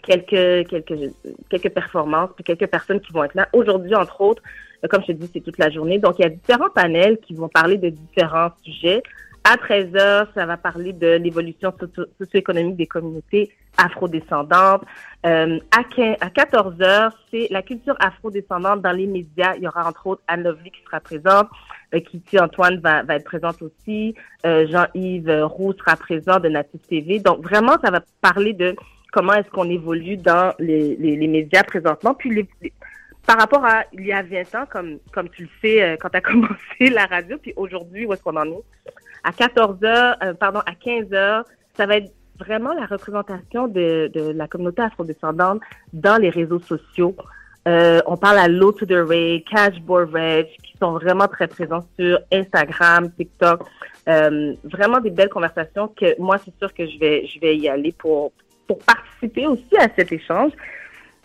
quelques, 0.04 0.68
quelques, 0.70 1.14
quelques 1.50 1.70
performances, 1.70 2.30
puis 2.36 2.44
quelques 2.44 2.68
personnes 2.68 3.00
qui 3.00 3.12
vont 3.12 3.24
être 3.24 3.34
là. 3.34 3.48
Aujourd'hui, 3.54 3.96
entre 3.96 4.22
autres, 4.22 4.44
comme 4.90 5.02
je 5.02 5.08
te 5.08 5.12
dis, 5.14 5.30
c'est 5.34 5.42
toute 5.42 5.58
la 5.58 5.72
journée. 5.72 5.98
Donc, 5.98 6.20
il 6.20 6.24
y 6.24 6.26
a 6.26 6.30
différents 6.30 6.70
panels 6.70 7.18
qui 7.18 7.34
vont 7.34 7.48
parler 7.48 7.78
de 7.78 7.90
différents 7.90 8.50
sujets. 8.64 9.02
À 9.48 9.58
13 9.58 9.96
heures, 9.96 10.28
ça 10.34 10.48
va 10.48 10.58
parler 10.58 10.92
de 10.92 11.18
l'évolution 11.18 11.72
socio- 11.80 12.08
socio-économique 12.18 12.78
des 12.78 12.88
communautés 12.88 13.52
afrodescendantes. 13.78 14.82
Euh, 15.24 15.60
à, 15.70 15.84
15 15.84 16.16
à 16.20 16.32
14 16.32 16.82
heures, 16.82 17.12
c'est 17.30 17.48
la 17.52 17.62
culture 17.62 17.96
afrodescendante 18.00 18.82
dans 18.82 18.92
les 18.92 19.06
médias. 19.06 19.54
Il 19.56 19.62
y 19.64 19.68
aura 19.68 19.88
entre 19.88 20.08
autres 20.08 20.24
Anne 20.28 20.42
Lovely 20.44 20.72
qui 20.72 20.82
sera 20.84 21.00
présente. 21.00 21.48
Euh, 21.94 22.00
Kitty 22.00 22.40
Antoine 22.40 22.80
va, 22.80 23.04
va 23.04 23.18
être 23.18 23.26
présente 23.26 23.62
aussi. 23.62 24.16
Euh, 24.48 24.66
Jean-Yves 24.68 25.30
euh, 25.30 25.46
Roux 25.46 25.74
sera 25.74 25.96
présent 25.96 26.40
de 26.40 26.50
Native 26.50 26.82
TV. 26.90 27.20
Donc 27.20 27.44
vraiment, 27.44 27.76
ça 27.84 27.92
va 27.92 28.02
parler 28.22 28.54
de 28.54 28.76
comment 29.12 29.34
est-ce 29.34 29.50
qu'on 29.52 29.70
évolue 29.70 30.18
dans 30.18 30.56
les, 30.58 30.96
les, 30.96 31.16
les 31.18 31.28
médias 31.28 31.64
présentement. 31.64 32.18
Par 33.26 33.38
rapport 33.38 33.66
à 33.66 33.84
il 33.94 34.06
y 34.06 34.14
a 34.14 34.22
20 34.22 34.56
ans, 34.56 34.66
comme, 34.70 35.00
comme 35.12 35.30
tu 35.30 35.44
le 35.44 35.50
sais 35.62 35.82
euh, 35.82 35.98
quand 36.00 36.10
tu 36.10 36.18
as 36.18 36.22
commencé 36.22 36.90
la 36.92 37.06
radio, 37.06 37.38
puis 37.38 37.54
aujourd'hui, 37.56 38.06
où 38.06 38.14
est-ce 38.14 38.24
qu'on 38.24 38.38
en 38.38 38.46
est? 38.46 38.64
À 39.24 39.32
14 39.32 39.84
heures, 39.84 40.18
euh, 40.24 40.34
pardon, 40.34 40.60
à 40.60 40.76
15 40.76 41.14
heures, 41.14 41.46
ça 41.76 41.86
va 41.86 41.98
être 41.98 42.12
vraiment 42.38 42.74
la 42.74 42.86
représentation 42.86 43.68
de, 43.68 44.12
de 44.14 44.32
la 44.32 44.48
communauté 44.48 44.82
afrodescendante 44.82 45.62
dans 45.94 46.22
les 46.22 46.30
réseaux 46.30 46.60
sociaux. 46.60 47.16
Euh, 47.68 48.00
on 48.06 48.16
parle 48.16 48.38
à 48.38 48.48
Low 48.48 48.72
to 48.72 48.86
the 48.86 49.08
Ray, 49.08 49.44
Cash 49.44 49.74
qui 49.74 50.78
sont 50.80 50.94
vraiment 50.94 51.28
très 51.28 51.48
présents 51.48 51.86
sur 51.98 52.20
Instagram, 52.32 53.12
TikTok. 53.18 53.64
Euh, 54.08 54.54
vraiment 54.64 55.00
des 55.00 55.10
belles 55.10 55.30
conversations 55.30 55.88
que 55.88 56.20
moi, 56.22 56.38
c'est 56.38 56.56
sûr 56.60 56.72
que 56.74 56.86
je 56.86 57.00
vais, 57.00 57.26
je 57.26 57.40
vais 57.40 57.58
y 57.58 57.68
aller 57.68 57.92
pour, 57.92 58.32
pour 58.68 58.78
participer 58.80 59.48
aussi 59.48 59.76
à 59.80 59.88
cet 59.96 60.12
échange. 60.12 60.52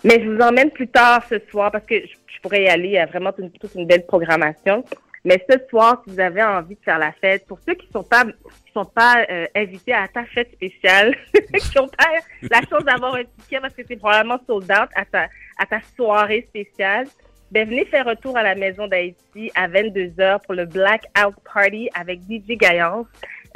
Mais 0.05 0.23
je 0.23 0.31
vous 0.31 0.41
emmène 0.41 0.71
plus 0.71 0.89
tard 0.89 1.23
ce 1.29 1.39
soir 1.51 1.71
parce 1.71 1.85
que 1.85 1.97
je, 1.97 2.41
pourrais 2.41 2.63
y 2.63 2.69
aller. 2.69 2.89
Il 2.89 2.93
y 2.93 2.99
a 2.99 3.07
vraiment 3.07 3.33
toute, 3.33 3.75
une 3.75 3.87
belle 3.87 4.07
programmation. 4.07 4.85
Mais 5.25 5.45
ce 5.49 5.59
soir, 5.69 6.03
si 6.03 6.15
vous 6.15 6.21
avez 6.21 6.43
envie 6.43 6.75
de 6.75 6.81
faire 6.83 6.99
la 6.99 7.13
fête, 7.13 7.47
pour 7.47 7.59
ceux 7.67 7.75
qui 7.75 7.87
sont 7.93 8.03
pas 8.03 8.25
qui 8.25 8.73
sont 8.73 8.87
pas 8.87 9.23
euh, 9.31 9.47
invités 9.55 9.93
à 9.93 10.09
ta 10.09 10.25
fête 10.25 10.51
spéciale, 10.53 11.15
qui 11.35 11.79
ont 11.79 11.89
pas 11.89 12.09
la 12.51 12.61
chance 12.61 12.85
d'avoir 12.85 13.17
un 13.17 13.25
ticket 13.25 13.61
parce 13.61 13.75
que 13.75 13.83
c'est 13.87 13.97
probablement 13.97 14.39
sold 14.47 14.73
out 14.73 14.89
à 14.95 15.05
ta 15.05 15.29
à 15.59 15.67
ta 15.67 15.81
soirée 15.95 16.47
spéciale, 16.49 17.07
ben 17.51 17.69
venez 17.69 17.85
faire 17.85 18.09
un 18.09 18.17
tour 18.17 18.35
à 18.39 18.43
la 18.43 18.55
maison 18.55 18.89
d'Haïti 18.89 19.53
à 19.55 19.69
22h 19.69 20.43
pour 20.47 20.55
le 20.55 20.65
Blackout 20.65 21.35
Party 21.53 21.91
avec 21.93 22.21
DJ 22.21 22.57
Gaillance. 22.57 23.07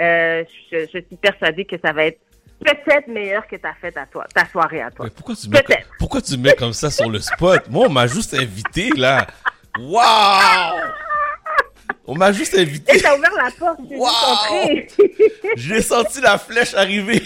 Euh, 0.02 0.44
je, 0.70 0.80
je 0.80 0.98
suis 0.98 1.16
persuadée 1.16 1.64
que 1.64 1.76
ça 1.78 1.92
va 1.92 2.06
être 2.06 2.20
peut-être 2.64 3.08
meilleur 3.08 3.46
que 3.46 3.56
ta 3.56 3.74
fête 3.80 3.96
à 3.96 4.06
toi, 4.06 4.26
ta 4.34 4.46
soirée 4.46 4.80
à 4.82 4.90
toi. 4.90 5.04
Mais 5.06 5.10
pourquoi 5.10 5.34
tu 5.36 5.48
mets, 5.48 5.62
Peut-être. 5.62 5.88
pourquoi 5.98 6.22
tu 6.22 6.36
mets 6.36 6.54
comme 6.54 6.72
ça 6.72 6.90
sur 6.90 7.08
le 7.10 7.20
spot? 7.20 7.68
Moi, 7.68 7.86
on 7.86 7.90
m'a 7.90 8.06
juste 8.06 8.34
invité, 8.34 8.90
là. 8.96 9.26
Waouh! 9.78 10.80
On 12.06 12.14
m'a 12.14 12.32
juste 12.32 12.54
Et 12.54 12.60
invité. 12.60 13.00
t'as 13.00 13.16
ouvert 13.16 13.32
la 13.34 13.50
porte, 13.50 13.78
j'ai 13.88 13.96
Wow! 13.96 14.08
J'ai 15.56 15.82
senti 15.82 16.20
la 16.20 16.36
flèche 16.38 16.74
arriver. 16.74 17.22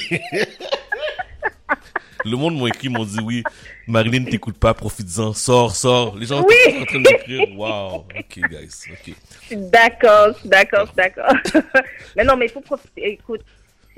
Le 2.25 2.37
monde 2.37 2.61
m'a 2.61 2.69
écrit, 2.69 2.89
m'ont 2.89 3.05
dit 3.05 3.21
oui. 3.23 3.43
Marilyn, 3.87 4.25
t'écoutes 4.25 4.59
pas, 4.59 4.75
profites-en, 4.75 5.33
sors, 5.33 5.75
sors. 5.75 6.17
Les 6.17 6.27
gens 6.27 6.45
Oui. 6.47 6.55
sont 6.75 6.83
en 6.83 6.85
train 6.85 7.01
d'écrire. 7.01 7.49
Wow. 7.57 7.95
Ok, 8.19 8.39
guys. 8.51 8.71
Ok. 8.93 9.15
Je 9.43 9.47
suis 9.47 9.57
d'accord, 9.57 10.35
d'accord, 10.45 10.93
d'accord. 10.97 11.33
mais 12.17 12.25
non, 12.25 12.37
mais 12.37 12.47
il 12.47 12.51
faut 12.51 12.61
profiter. 12.61 13.13
Écoute, 13.13 13.41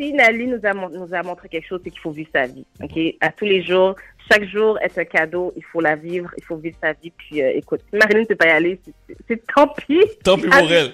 si 0.01 0.13
Nali 0.13 0.47
nous 0.47 0.61
a, 0.65 0.73
mon- 0.73 0.89
nous 0.89 1.15
a 1.15 1.23
montré 1.23 1.49
quelque 1.49 1.67
chose, 1.69 1.81
c'est 1.85 1.91
qu'il 1.91 2.01
faut 2.01 2.11
vivre 2.13 2.31
sa 2.33 2.47
vie. 2.47 2.65
OK? 2.83 2.99
À 3.21 3.31
tous 3.31 3.45
les 3.45 3.63
jours, 3.63 3.97
chaque 4.31 4.45
jour 4.49 4.79
est 4.81 4.97
un 4.97 5.05
cadeau. 5.05 5.53
Il 5.57 5.65
faut 5.65 5.81
la 5.81 5.97
vivre, 5.97 6.31
il 6.39 6.45
faut 6.45 6.57
vivre 6.57 6.77
sa 6.83 6.93
vie. 6.95 7.13
Puis, 7.17 7.43
euh, 7.43 7.53
écoute, 7.55 7.81
si 7.91 7.97
Marilyn 7.99 8.21
ne 8.21 8.25
peut 8.27 8.37
pas 8.37 8.47
y 8.47 8.51
aller, 8.51 8.81
c'est- 9.29 9.43
tant 9.55 9.69
pis. 9.69 10.01
Tant 10.25 10.37
pis 10.37 10.47
pour 10.49 10.71
elle. 10.73 10.93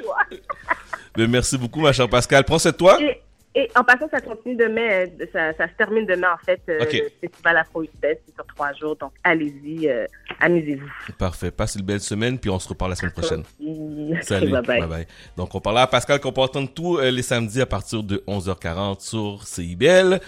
Mais 1.16 1.26
merci 1.26 1.56
beaucoup, 1.56 1.80
ma 1.80 1.92
chère 1.92 2.08
Pascal. 2.08 2.44
Prends 2.44 2.56
de 2.56 2.70
toi. 2.72 2.98
Et, 3.00 3.20
et 3.56 3.70
en 3.74 3.82
passant, 3.82 4.08
ça 4.10 4.20
continue 4.20 4.54
demain. 4.54 4.80
euh, 4.88 5.06
Ça, 5.32 5.52
ça 5.54 5.66
se 5.66 5.72
termine 5.74 6.04
demain, 6.06 6.28
en 6.34 6.44
fait. 6.44 6.60
euh. 6.68 6.78
Le 6.80 7.10
festival 7.28 7.56
afro 7.56 7.82
c'est 8.02 8.20
sur 8.34 8.46
trois 8.46 8.72
jours. 8.74 8.94
Donc, 8.96 9.12
allez-y, 9.24 9.88
euh, 9.88 10.04
amusez-vous. 10.40 10.86
Parfait. 11.18 11.50
Passe 11.50 11.74
une 11.76 11.82
belle 11.86 12.00
semaine, 12.00 12.38
puis 12.38 12.50
on 12.50 12.58
se 12.58 12.68
reparle 12.68 12.90
la 12.92 12.96
semaine 12.96 13.12
prochaine. 13.12 13.42
Merci. 13.58 14.28
Salut. 14.28 14.50
Bye 14.52 14.62
bye. 14.62 14.80
Bye 14.80 14.88
bye. 14.88 15.06
Donc, 15.36 15.54
on 15.54 15.60
parlait 15.60 15.80
à 15.80 15.86
Pascal 15.86 16.20
qu'on 16.20 16.32
peut 16.32 16.42
entendre 16.42 16.68
tous 16.72 16.98
euh, 16.98 17.10
les 17.10 17.22
samedis 17.22 17.60
à 17.60 17.66
partir 17.66 18.02
de 18.02 18.22
11h40 18.28 19.00
sur 19.00 19.42
CIBL. 19.46 20.20